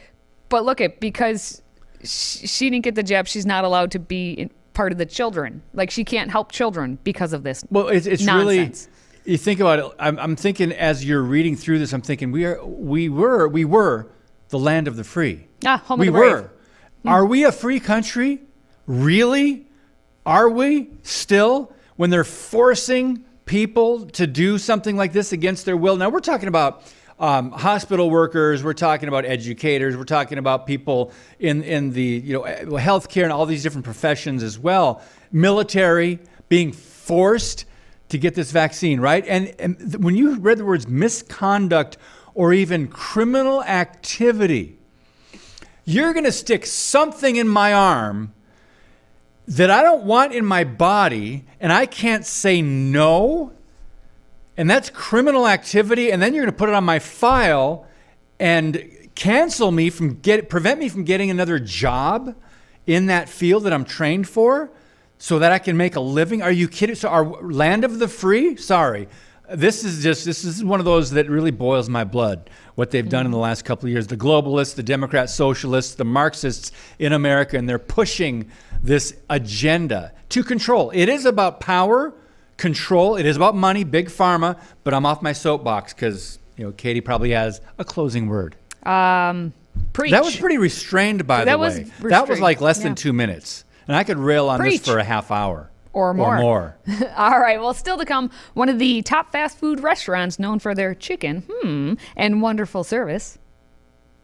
But 0.48 0.64
look 0.64 0.80
at 0.80 1.00
because 1.00 1.62
she, 2.02 2.46
she 2.46 2.70
didn't 2.70 2.84
get 2.84 2.94
the 2.94 3.02
jab, 3.02 3.26
she's 3.26 3.46
not 3.46 3.64
allowed 3.64 3.90
to 3.92 3.98
be 3.98 4.32
in, 4.32 4.50
part 4.74 4.92
of 4.92 4.98
the 4.98 5.06
children. 5.06 5.62
Like 5.74 5.90
she 5.90 6.04
can't 6.04 6.30
help 6.30 6.52
children 6.52 6.98
because 7.04 7.32
of 7.32 7.42
this. 7.42 7.64
Well, 7.70 7.88
it's, 7.88 8.06
it's 8.06 8.22
nonsense. 8.22 8.88
really. 8.88 8.96
You 9.30 9.38
think 9.38 9.60
about 9.60 9.78
it. 9.78 9.84
I'm, 10.00 10.18
I'm 10.18 10.34
thinking 10.34 10.72
as 10.72 11.04
you're 11.04 11.22
reading 11.22 11.54
through 11.54 11.78
this, 11.78 11.92
I'm 11.92 12.02
thinking 12.02 12.32
we 12.32 12.44
are, 12.46 12.64
we 12.66 13.08
were, 13.08 13.46
we 13.46 13.64
were 13.64 14.08
the 14.48 14.58
land 14.58 14.88
of 14.88 14.96
the 14.96 15.04
free. 15.04 15.46
Ah, 15.64 15.76
home 15.86 16.00
of 16.00 16.04
we 16.04 16.06
the 16.06 16.12
brave. 16.18 16.32
were. 16.32 16.50
Are 17.06 17.24
we 17.24 17.44
a 17.44 17.52
free 17.52 17.78
country? 17.78 18.40
Really? 18.88 19.68
Are 20.26 20.48
we 20.48 20.90
still? 21.02 21.72
When 21.94 22.10
they're 22.10 22.24
forcing 22.24 23.24
people 23.44 24.06
to 24.06 24.26
do 24.26 24.58
something 24.58 24.96
like 24.96 25.12
this 25.12 25.30
against 25.30 25.64
their 25.64 25.76
will. 25.76 25.94
Now 25.94 26.08
we're 26.08 26.18
talking 26.18 26.48
about 26.48 26.82
um, 27.20 27.52
hospital 27.52 28.10
workers. 28.10 28.64
We're 28.64 28.72
talking 28.72 29.08
about 29.08 29.24
educators. 29.24 29.96
We're 29.96 30.04
talking 30.06 30.38
about 30.38 30.66
people 30.66 31.12
in 31.38 31.62
in 31.62 31.92
the 31.92 32.02
you 32.02 32.32
know 32.32 32.42
healthcare 32.78 33.22
and 33.22 33.32
all 33.32 33.46
these 33.46 33.62
different 33.62 33.84
professions 33.84 34.42
as 34.42 34.58
well. 34.58 35.02
Military 35.30 36.18
being 36.48 36.72
forced 36.72 37.66
to 38.10 38.18
get 38.18 38.34
this 38.34 38.50
vaccine, 38.50 39.00
right? 39.00 39.24
And, 39.26 39.54
and 39.58 40.02
when 40.02 40.16
you 40.16 40.36
read 40.38 40.58
the 40.58 40.64
words 40.64 40.86
misconduct 40.86 41.96
or 42.34 42.52
even 42.52 42.88
criminal 42.88 43.62
activity, 43.64 44.76
you're 45.84 46.12
going 46.12 46.24
to 46.24 46.32
stick 46.32 46.66
something 46.66 47.36
in 47.36 47.48
my 47.48 47.72
arm 47.72 48.32
that 49.48 49.70
I 49.70 49.82
don't 49.82 50.04
want 50.04 50.32
in 50.32 50.44
my 50.44 50.62
body, 50.62 51.44
and 51.58 51.72
I 51.72 51.86
can't 51.86 52.24
say 52.24 52.62
no. 52.62 53.52
And 54.56 54.68
that's 54.68 54.90
criminal 54.90 55.48
activity. 55.48 56.12
And 56.12 56.22
then 56.22 56.34
you're 56.34 56.44
going 56.44 56.52
to 56.52 56.58
put 56.58 56.68
it 56.68 56.74
on 56.74 56.84
my 56.84 56.98
file 56.98 57.86
and 58.38 58.90
cancel 59.14 59.70
me 59.70 59.90
from 59.90 60.20
get 60.20 60.48
prevent 60.48 60.78
me 60.78 60.88
from 60.88 61.04
getting 61.04 61.30
another 61.30 61.58
job 61.58 62.34
in 62.86 63.06
that 63.06 63.28
field 63.28 63.64
that 63.64 63.72
I'm 63.72 63.84
trained 63.84 64.28
for 64.28 64.70
so 65.20 65.38
that 65.38 65.52
I 65.52 65.58
can 65.58 65.76
make 65.76 65.96
a 65.96 66.00
living. 66.00 66.40
Are 66.40 66.50
you 66.50 66.66
kidding? 66.66 66.96
So 66.96 67.10
our 67.10 67.24
land 67.42 67.84
of 67.84 67.98
the 67.98 68.08
free? 68.08 68.56
Sorry. 68.56 69.06
This 69.52 69.84
is 69.84 70.02
just 70.02 70.24
this 70.24 70.44
is 70.44 70.64
one 70.64 70.80
of 70.80 70.86
those 70.86 71.10
that 71.10 71.28
really 71.28 71.50
boils 71.50 71.90
my 71.90 72.04
blood. 72.04 72.48
What 72.74 72.90
they've 72.90 73.08
done 73.08 73.26
in 73.26 73.32
the 73.32 73.38
last 73.38 73.64
couple 73.64 73.86
of 73.86 73.92
years, 73.92 74.06
the 74.06 74.16
globalists, 74.16 74.74
the 74.74 74.82
Democrat 74.82 75.28
socialists, 75.28 75.94
the 75.94 76.04
Marxists 76.04 76.72
in 76.98 77.12
America, 77.12 77.58
and 77.58 77.68
they're 77.68 77.78
pushing 77.78 78.50
this 78.82 79.14
agenda 79.28 80.12
to 80.30 80.42
control. 80.42 80.90
It 80.94 81.10
is 81.10 81.26
about 81.26 81.60
power, 81.60 82.14
control. 82.56 83.16
It 83.16 83.26
is 83.26 83.36
about 83.36 83.54
money, 83.54 83.84
big 83.84 84.08
pharma. 84.08 84.58
But 84.84 84.94
I'm 84.94 85.04
off 85.04 85.20
my 85.20 85.32
soapbox 85.32 85.92
because 85.92 86.38
you 86.56 86.64
know 86.64 86.72
Katie 86.72 87.02
probably 87.02 87.32
has 87.32 87.60
a 87.78 87.84
closing 87.84 88.26
word. 88.26 88.56
Um, 88.84 89.52
preach. 89.92 90.12
That 90.12 90.24
was 90.24 90.36
pretty 90.36 90.56
restrained, 90.56 91.26
by 91.26 91.44
That 91.44 91.56
the 91.56 91.58
was 91.58 91.78
way. 91.78 91.90
That 92.08 92.26
was 92.26 92.40
like 92.40 92.62
less 92.62 92.78
than 92.78 92.94
two 92.94 93.12
minutes, 93.12 93.64
and 93.90 93.96
I 93.96 94.04
could 94.04 94.18
rail 94.18 94.48
on 94.48 94.60
Preach. 94.60 94.82
this 94.82 94.88
for 94.88 95.00
a 95.00 95.02
half 95.02 95.32
hour 95.32 95.68
Or 95.92 96.14
more. 96.14 96.36
Or 96.36 96.40
more. 96.40 96.76
All 97.16 97.40
right. 97.40 97.60
Well, 97.60 97.74
still 97.74 97.98
to 97.98 98.04
come, 98.04 98.30
one 98.54 98.68
of 98.68 98.78
the 98.78 99.02
top 99.02 99.32
fast 99.32 99.58
food 99.58 99.80
restaurants 99.80 100.38
known 100.38 100.60
for 100.60 100.76
their 100.76 100.94
chicken, 100.94 101.42
hmm, 101.50 101.94
and 102.16 102.40
wonderful 102.40 102.84
service. 102.84 103.36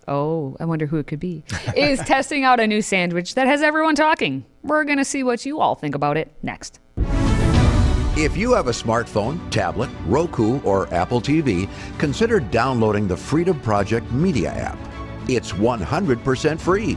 Oh, 0.07 0.57
I 0.61 0.67
wonder 0.67 0.87
who 0.87 0.99
it 0.99 1.09
could 1.09 1.19
be. 1.19 1.43
is 1.77 1.99
testing 1.99 2.45
out 2.45 2.61
a 2.61 2.67
new 2.69 2.81
sandwich 2.81 3.35
that 3.35 3.49
has 3.49 3.61
everyone 3.61 3.97
talking. 3.97 4.45
We're 4.63 4.85
going 4.85 4.99
to 4.99 5.05
see 5.05 5.25
what 5.25 5.45
you 5.45 5.59
all 5.59 5.75
think 5.75 5.97
about 5.97 6.17
it 6.17 6.33
next. 6.45 6.79
If 8.17 8.37
you 8.37 8.53
have 8.53 8.69
a 8.69 8.71
smartphone, 8.71 9.51
tablet, 9.51 9.91
Roku, 10.07 10.61
or 10.61 10.87
Apple 10.95 11.21
TV, 11.21 11.69
consider 11.99 12.39
downloading 12.39 13.09
the 13.09 13.17
Freedom 13.17 13.61
Project 13.63 14.13
Media 14.13 14.53
app. 14.53 14.79
It's 15.29 15.51
100% 15.51 16.61
free 16.61 16.97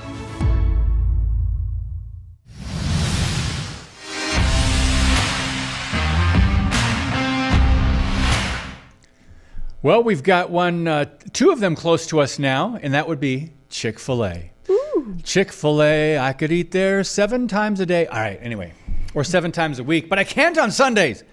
Well, 9.83 10.03
we've 10.03 10.21
got 10.21 10.51
one, 10.51 10.87
uh, 10.87 11.05
two 11.33 11.49
of 11.49 11.59
them 11.59 11.75
close 11.75 12.05
to 12.07 12.19
us 12.19 12.37
now, 12.37 12.77
and 12.83 12.93
that 12.93 13.07
would 13.07 13.19
be 13.19 13.53
Chick 13.67 13.97
Fil 13.97 14.23
A. 14.23 14.51
Chick 15.23 15.51
Fil 15.51 15.81
A, 15.81 16.19
I 16.19 16.33
could 16.33 16.51
eat 16.51 16.69
there 16.69 17.03
seven 17.03 17.47
times 17.47 17.79
a 17.79 17.85
day. 17.87 18.05
All 18.05 18.19
right, 18.19 18.37
anyway, 18.43 18.73
or 19.15 19.23
seven 19.23 19.51
times 19.51 19.79
a 19.79 19.83
week, 19.83 20.07
but 20.07 20.19
I 20.19 20.23
can't 20.23 20.55
on 20.59 20.69
Sundays. 20.69 21.23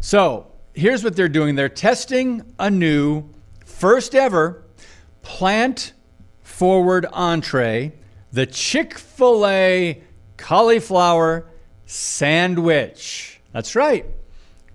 So 0.00 0.48
here's 0.74 1.02
what 1.02 1.16
they're 1.16 1.30
doing: 1.30 1.54
they're 1.54 1.70
testing 1.70 2.52
a 2.58 2.70
new, 2.70 3.24
first 3.64 4.14
ever, 4.14 4.62
plant 5.22 5.94
forward 6.42 7.06
entree, 7.10 7.94
the 8.32 8.44
Chick 8.44 8.98
Fil 8.98 9.46
A 9.46 10.02
cauliflower 10.36 11.46
sandwich. 11.86 13.40
That's 13.52 13.74
right, 13.74 14.04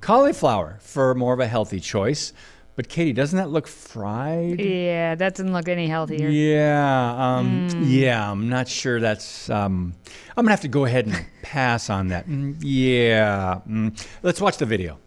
cauliflower 0.02 0.80
for 0.82 1.14
more 1.14 1.36
of 1.36 1.40
a 1.40 1.48
healthy 1.48 1.80
choice. 1.80 2.34
But 2.80 2.88
Katie, 2.88 3.12
doesn't 3.12 3.36
that 3.36 3.50
look 3.50 3.68
fried? 3.68 4.62
Yeah, 4.62 5.14
that 5.16 5.36
doesn't 5.36 5.52
look 5.52 5.68
any 5.68 5.90
healthier. 5.90 6.30
Yeah, 6.30 7.14
um, 7.18 7.68
yeah, 7.84 8.32
I'm 8.32 8.48
not 8.48 8.70
sure 8.70 9.02
that's. 9.02 9.50
Um, 9.50 9.94
I'm 10.38 10.46
gonna 10.46 10.52
have 10.52 10.62
to 10.62 10.70
go 10.70 10.86
ahead 10.86 11.06
and 11.08 11.26
pass 11.42 11.90
on 11.90 12.08
that. 12.08 12.26
Mm, 12.26 12.56
yeah, 12.62 13.60
mm. 13.68 14.08
let's 14.24 14.40
watch 14.40 14.60
the 14.60 14.66
video. 14.66 14.98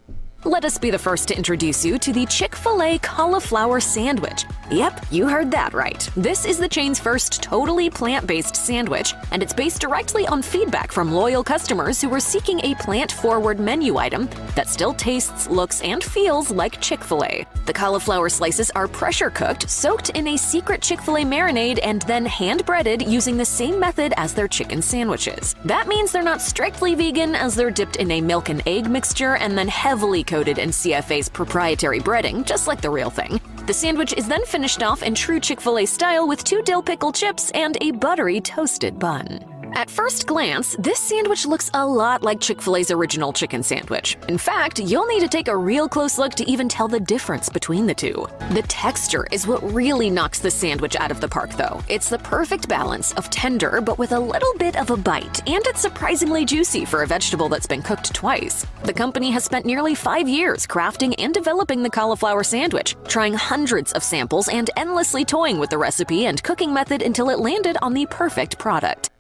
Let 0.45 0.65
us 0.65 0.77
be 0.77 0.91
the 0.91 0.99
first 0.99 1.29
to 1.29 1.37
introduce 1.37 1.85
you 1.85 2.01
to 2.01 2.13
the 2.13 2.27
Chick 2.27 2.57
fil 2.57 2.83
A 2.83 2.99
cauliflower 2.99 3.79
sandwich. 3.79 4.45
Yep, 4.73 5.07
you 5.13 5.29
heard 5.29 5.53
that 5.53 5.73
right. 5.73 6.09
This 6.17 6.45
is 6.45 6.59
the 6.59 6.69
chain's 6.69 6.99
first 6.99 7.43
totally 7.43 7.89
plant 7.89 8.27
based 8.27 8.57
sandwich, 8.57 9.15
and 9.31 9.41
it's 9.41 9.53
based 9.53 9.81
directly 9.81 10.27
on 10.27 10.43
feedback 10.43 10.91
from 10.91 11.13
loyal 11.13 11.45
customers 11.45 12.01
who 12.01 12.09
were 12.09 12.19
seeking 12.19 12.59
a 12.65 12.75
plant 12.77 13.13
forward 13.13 13.61
menu 13.61 13.99
item 13.99 14.29
that 14.57 14.69
still 14.69 14.95
tastes, 14.95 15.49
looks, 15.49 15.81
and 15.83 16.03
feels 16.03 16.51
like 16.51 16.81
Chick 16.81 17.05
fil 17.05 17.23
A. 17.23 17.47
The 17.67 17.73
cauliflower 17.73 18.29
slices 18.29 18.73
are 18.73 18.89
pressure 18.89 19.31
cooked, 19.31 19.71
soaked 19.71 20.09
in 20.11 20.27
a 20.27 20.37
secret 20.37 20.83
Chick 20.83 21.03
fil 21.03 21.19
A 21.19 21.23
marinade, 21.23 21.79
and 21.85 22.03
then 22.03 22.27
hand 22.27 22.67
breaded 22.67 23.03
using 23.03 23.37
the 23.37 23.45
same 23.45 23.79
method 23.79 24.13
as 24.17 24.35
their 24.35 24.49
chicken 24.49 24.83
sandwiches. 24.83 25.55
That 25.65 25.87
means 25.87 26.11
they're 26.11 26.23
not 26.23 26.43
strictly 26.43 26.97
vegan, 26.97 27.37
as 27.37 27.55
they're 27.55 27.71
dipped 27.71 27.97
in 27.97 28.11
a 28.11 28.21
milk 28.21 28.49
and 28.49 28.67
egg 28.67 28.91
mixture 28.91 29.37
and 29.37 29.57
then 29.57 29.69
heavily 29.69 30.25
coated 30.33 30.57
in 30.57 30.71
CFA's 30.71 31.29
proprietary 31.29 32.01
breading, 32.01 32.47
just 32.47 32.67
like 32.67 32.81
the 32.81 32.89
real 32.89 33.11
thing. 33.11 33.39
The 33.67 33.75
sandwich 33.75 34.15
is 34.15 34.27
then 34.27 34.47
finished 34.47 34.83
off 34.83 35.03
in 35.03 35.15
true 35.15 35.39
Chick 35.39 35.61
fil 35.61 35.81
A 35.81 35.85
style 35.85 36.27
with 36.27 36.43
two 36.43 36.63
dill 36.63 36.83
pickle 36.83 37.13
chips 37.13 37.51
and 37.51 37.77
a 37.83 37.91
buttery 37.91 38.41
toasted 38.41 38.99
bun. 38.99 39.52
At 39.75 39.91
first 39.91 40.27
glance, 40.27 40.77
this 40.79 40.99
sandwich 40.99 41.47
looks 41.47 41.71
a 41.73 41.87
lot 41.87 42.23
like 42.23 42.41
Chick 42.41 42.61
fil 42.61 42.77
A's 42.77 42.91
original 42.91 43.33
chicken 43.33 43.63
sandwich. 43.63 44.19
In 44.29 44.37
fact, 44.37 44.79
you'll 44.79 45.07
need 45.07 45.21
to 45.21 45.29
take 45.29 45.49
a 45.49 45.57
real 45.57 45.89
close 45.89 46.19
look 46.19 46.35
to 46.35 46.51
even 46.51 46.69
tell 46.69 46.89
the 46.89 47.01
difference 47.01 47.49
between 47.49 47.87
the 47.87 47.95
two. 47.95 48.27
The 48.51 48.63
texture 48.69 49.27
is 49.33 49.47
what 49.47 49.63
really 49.73 50.11
knocks 50.11 50.41
the 50.41 50.51
sandwich 50.51 50.97
out 50.97 51.11
of 51.11 51.21
the 51.21 51.29
park, 51.29 51.55
though. 51.57 51.83
It's 51.89 52.11
the 52.11 52.19
perfect 52.19 52.69
balance 52.69 53.13
of 53.13 53.31
tender 53.31 53.81
but 53.81 53.99
with 53.99 54.13
a 54.13 54.21
little 54.21 54.53
bit 54.59 54.77
of 54.77 54.91
a 54.91 54.97
bite, 54.97 55.49
and 55.49 55.67
it's 55.67 55.81
surprisingly 55.81 56.45
juicy 56.45 56.85
for 56.85 57.03
a 57.03 57.07
vegetable 57.07 57.49
that's 57.49 57.67
been 57.67 57.83
cooked 57.83 58.13
twice. 58.13 58.67
The 58.85 58.93
company 58.93 59.31
has 59.31 59.45
spent 59.45 59.65
nearly 59.65 59.95
five 59.95 60.29
years 60.29 60.67
crafting 60.67 61.15
and 61.19 61.33
developing 61.33 61.83
the 61.83 61.91
cauliflower 61.91 62.45
sandwich, 62.45 62.95
trying 63.07 63.35
hundreds 63.35 63.93
of 63.93 64.03
samples 64.03 64.49
and 64.49 64.69
endlessly 64.77 65.25
toying 65.25 65.59
with 65.59 65.71
the 65.71 65.79
recipe 65.79 66.27
and 66.27 66.43
cooking 66.43 66.75
method 66.75 67.01
until 67.01 67.31
it 67.31 67.39
landed 67.39 67.79
on 67.81 67.95
the 67.95 68.07
perfect 68.07 68.59
product. 68.59 69.12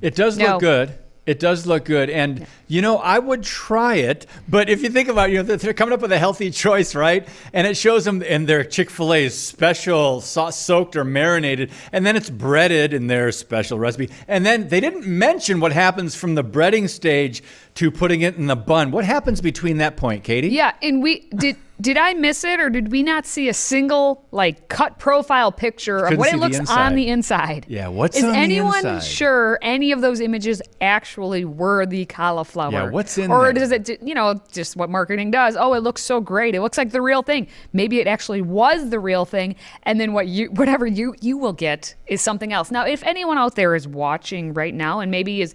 It 0.00 0.14
does 0.14 0.36
No. 0.38 0.52
look 0.52 0.60
good. 0.60 0.90
It 1.26 1.40
does 1.40 1.66
look 1.66 1.84
good, 1.84 2.08
and 2.08 2.46
you 2.68 2.80
know 2.80 2.96
I 2.96 3.18
would 3.18 3.42
try 3.42 3.96
it. 3.96 4.24
But 4.48 4.70
if 4.70 4.82
you 4.82 4.88
think 4.88 5.10
about, 5.10 5.28
it, 5.28 5.32
you 5.34 5.42
know, 5.42 5.56
they're 5.56 5.74
coming 5.74 5.92
up 5.92 6.00
with 6.00 6.10
a 6.10 6.18
healthy 6.18 6.50
choice, 6.50 6.94
right? 6.94 7.28
And 7.52 7.66
it 7.66 7.76
shows 7.76 8.06
them 8.06 8.22
in 8.22 8.46
their 8.46 8.64
Chick 8.64 8.88
Fil 8.88 9.12
A's 9.12 9.36
special 9.36 10.22
sauce 10.22 10.58
soaked 10.58 10.96
or 10.96 11.04
marinated, 11.04 11.70
and 11.92 12.06
then 12.06 12.16
it's 12.16 12.30
breaded 12.30 12.94
in 12.94 13.08
their 13.08 13.30
special 13.30 13.78
recipe. 13.78 14.08
And 14.26 14.46
then 14.46 14.68
they 14.68 14.80
didn't 14.80 15.04
mention 15.06 15.60
what 15.60 15.72
happens 15.72 16.14
from 16.14 16.34
the 16.34 16.42
breading 16.42 16.88
stage 16.88 17.42
to 17.78 17.92
putting 17.92 18.22
it 18.22 18.34
in 18.34 18.48
the 18.48 18.56
bun. 18.56 18.90
What 18.90 19.04
happens 19.04 19.40
between 19.40 19.76
that 19.78 19.96
point, 19.96 20.24
Katie? 20.24 20.48
Yeah, 20.48 20.72
and 20.82 21.00
we 21.00 21.28
did. 21.36 21.56
Did 21.80 21.96
I 21.96 22.12
miss 22.12 22.42
it, 22.42 22.58
or 22.58 22.70
did 22.70 22.90
we 22.90 23.04
not 23.04 23.24
see 23.24 23.48
a 23.48 23.54
single 23.54 24.26
like 24.32 24.66
cut 24.66 24.98
profile 24.98 25.52
picture 25.52 26.06
of 26.06 26.18
what 26.18 26.26
it 26.26 26.32
the 26.32 26.38
looks 26.38 26.58
inside. 26.58 26.86
on 26.86 26.96
the 26.96 27.06
inside? 27.06 27.66
Yeah, 27.68 27.86
what's 27.86 28.16
is 28.16 28.24
on 28.24 28.32
the 28.32 28.36
anyone 28.36 29.00
sure 29.00 29.60
any 29.62 29.92
of 29.92 30.00
those 30.00 30.18
images 30.18 30.60
actually 30.80 31.44
were 31.44 31.86
the 31.86 32.04
cauliflower? 32.06 32.72
Yeah, 32.72 32.90
what's 32.90 33.16
in 33.16 33.30
or 33.30 33.44
there? 33.44 33.52
does 33.52 33.70
it, 33.70 34.02
you 34.02 34.12
know, 34.12 34.42
just 34.50 34.74
what 34.74 34.90
marketing 34.90 35.30
does? 35.30 35.56
Oh, 35.56 35.72
it 35.74 35.84
looks 35.84 36.02
so 36.02 36.20
great. 36.20 36.56
It 36.56 36.62
looks 36.62 36.78
like 36.78 36.90
the 36.90 37.00
real 37.00 37.22
thing. 37.22 37.46
Maybe 37.72 38.00
it 38.00 38.08
actually 38.08 38.42
was 38.42 38.90
the 38.90 38.98
real 38.98 39.24
thing, 39.24 39.54
and 39.84 40.00
then 40.00 40.12
what 40.14 40.26
you, 40.26 40.50
whatever 40.50 40.84
you 40.84 41.14
you 41.20 41.38
will 41.38 41.52
get 41.52 41.94
is 42.08 42.20
something 42.20 42.52
else. 42.52 42.72
Now, 42.72 42.86
if 42.86 43.04
anyone 43.04 43.38
out 43.38 43.54
there 43.54 43.76
is 43.76 43.86
watching 43.86 44.52
right 44.52 44.74
now 44.74 44.98
and 44.98 45.12
maybe 45.12 45.42
is 45.42 45.54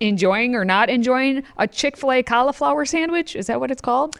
enjoying 0.00 0.54
or 0.54 0.64
not 0.64 0.88
enjoying 0.90 1.42
a 1.56 1.66
Chick 1.66 1.96
Fil 1.96 2.12
A 2.12 2.22
cauliflower 2.22 2.84
sandwich, 2.84 3.34
is 3.36 3.46
that 3.46 3.60
what 3.60 3.70
it's 3.70 3.80
called? 3.82 4.16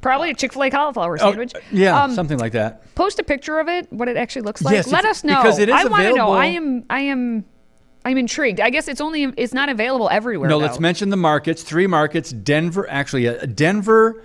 Probably 0.00 0.30
a 0.30 0.34
Chick 0.34 0.52
Fil 0.52 0.64
A 0.64 0.70
cauliflower 0.70 1.16
sandwich. 1.18 1.52
Oh, 1.54 1.60
yeah, 1.70 2.02
Um, 2.02 2.12
something 2.14 2.38
like 2.38 2.52
that. 2.52 2.94
post 2.94 3.18
a 3.18 3.22
picture 3.22 3.58
of 3.60 3.68
it, 3.68 3.92
what 3.92 4.08
it 4.08 4.16
actually 4.16 4.42
looks 4.42 4.62
like. 4.62 4.74
Yes, 4.74 4.88
Let 4.90 5.04
us 5.04 5.22
know. 5.24 5.40
because 5.42 5.58
it 5.58 5.68
is 5.68 5.74
I 5.74 5.84
want 5.84 6.02
to 6.04 6.12
know. 6.14 6.32
I 6.32 6.46
am. 6.46 6.84
I 6.90 7.00
am. 7.02 7.44
I'm 8.04 8.18
intrigued. 8.18 8.58
I 8.60 8.70
guess 8.70 8.88
it's 8.88 9.00
only. 9.00 9.22
It's 9.36 9.54
not 9.54 9.68
available 9.68 10.08
everywhere. 10.10 10.48
No, 10.48 10.58
though. 10.58 10.66
let's 10.66 10.80
mention 10.80 11.10
the 11.10 11.16
markets. 11.16 11.62
Three 11.62 11.86
markets: 11.86 12.32
Denver, 12.32 12.90
actually, 12.90 13.28
uh, 13.28 13.46
Denver, 13.46 14.24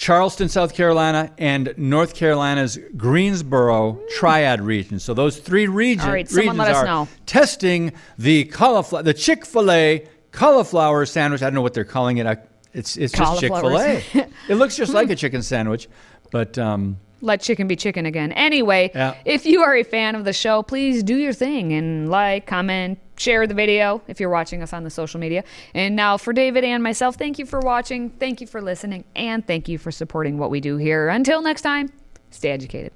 Charleston, 0.00 0.48
South 0.48 0.74
Carolina, 0.74 1.30
and 1.36 1.74
North 1.76 2.14
Carolina's 2.14 2.78
Greensboro 2.96 4.00
Triad 4.16 4.62
region. 4.62 4.98
So 4.98 5.12
those 5.12 5.36
three 5.36 5.66
region, 5.66 6.08
right, 6.08 6.32
regions 6.32 6.56
let 6.56 6.70
us 6.70 6.76
are 6.78 6.84
know. 6.86 7.08
testing 7.26 7.92
the 8.16 8.46
cauliflower, 8.46 9.02
the 9.02 9.12
Chick 9.12 9.44
Fil 9.44 9.70
A 9.70 10.08
cauliflower 10.32 11.04
sandwich. 11.04 11.42
I 11.42 11.44
don't 11.44 11.54
know 11.54 11.60
what 11.60 11.74
they're 11.74 11.84
calling 11.84 12.16
it. 12.16 12.26
I, 12.26 12.38
it's 12.72 12.96
it's 12.96 13.12
just 13.12 13.40
Chick 13.40 13.52
Fil 13.52 13.78
A. 13.78 14.02
it 14.48 14.54
looks 14.54 14.74
just 14.74 14.94
like 14.94 15.10
a 15.10 15.16
chicken 15.16 15.42
sandwich, 15.42 15.86
but 16.32 16.56
um, 16.56 16.96
let 17.20 17.40
chicken 17.40 17.68
be 17.68 17.76
chicken 17.76 18.06
again. 18.06 18.32
Anyway, 18.32 18.90
Yeah. 18.94 19.14
if 19.24 19.44
you 19.46 19.60
are 19.62 19.74
a 19.76 19.82
fan 19.82 20.14
of 20.14 20.24
the 20.24 20.32
show, 20.32 20.62
please 20.62 21.02
do 21.02 21.16
your 21.16 21.32
thing 21.32 21.72
and 21.72 22.08
like, 22.10 22.46
comment, 22.46 22.98
share 23.16 23.46
the 23.46 23.54
video 23.54 24.00
if 24.08 24.18
you're 24.20 24.30
watching 24.30 24.62
us 24.62 24.72
on 24.72 24.84
the 24.84 24.90
social 24.90 25.20
media. 25.20 25.44
And 25.74 25.94
now 25.96 26.16
for 26.16 26.32
David 26.32 26.64
and 26.64 26.82
myself, 26.82 27.16
thank 27.16 27.38
you 27.38 27.46
for 27.46 27.60
watching, 27.60 28.10
thank 28.10 28.40
you 28.40 28.46
for 28.46 28.62
listening, 28.62 29.04
and 29.14 29.46
thank 29.46 29.68
you 29.68 29.76
for 29.78 29.90
supporting 29.90 30.38
what 30.38 30.50
we 30.50 30.60
do 30.60 30.76
here. 30.76 31.08
Until 31.08 31.42
next 31.42 31.62
time, 31.62 31.90
stay 32.30 32.50
educated. 32.50 32.92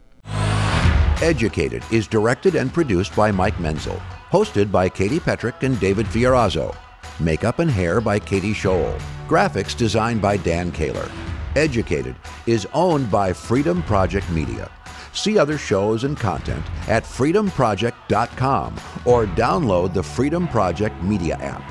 Educated 1.22 1.82
is 1.90 2.06
directed 2.06 2.54
and 2.54 2.72
produced 2.72 3.14
by 3.14 3.30
Mike 3.30 3.58
Menzel. 3.60 4.00
Hosted 4.30 4.70
by 4.72 4.88
Katie 4.88 5.20
Petrick 5.20 5.62
and 5.62 5.78
David 5.80 6.06
Fiorazo. 6.06 6.74
Makeup 7.20 7.60
and 7.60 7.70
hair 7.70 8.00
by 8.00 8.18
Katie 8.18 8.52
Scholl. 8.52 9.00
Graphics 9.28 9.76
designed 9.76 10.20
by 10.20 10.36
Dan 10.36 10.72
Kaler. 10.72 11.08
Educated 11.56 12.16
is 12.46 12.66
owned 12.72 13.10
by 13.10 13.32
Freedom 13.32 13.82
Project 13.82 14.28
Media. 14.30 14.70
See 15.12 15.38
other 15.38 15.56
shows 15.56 16.04
and 16.04 16.18
content 16.18 16.64
at 16.88 17.04
freedomproject.com 17.04 18.74
or 19.04 19.26
download 19.26 19.94
the 19.94 20.02
Freedom 20.02 20.48
Project 20.48 21.00
Media 21.02 21.36
app. 21.36 21.62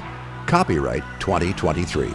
Copyright 0.47 1.03
2023. 1.19 2.13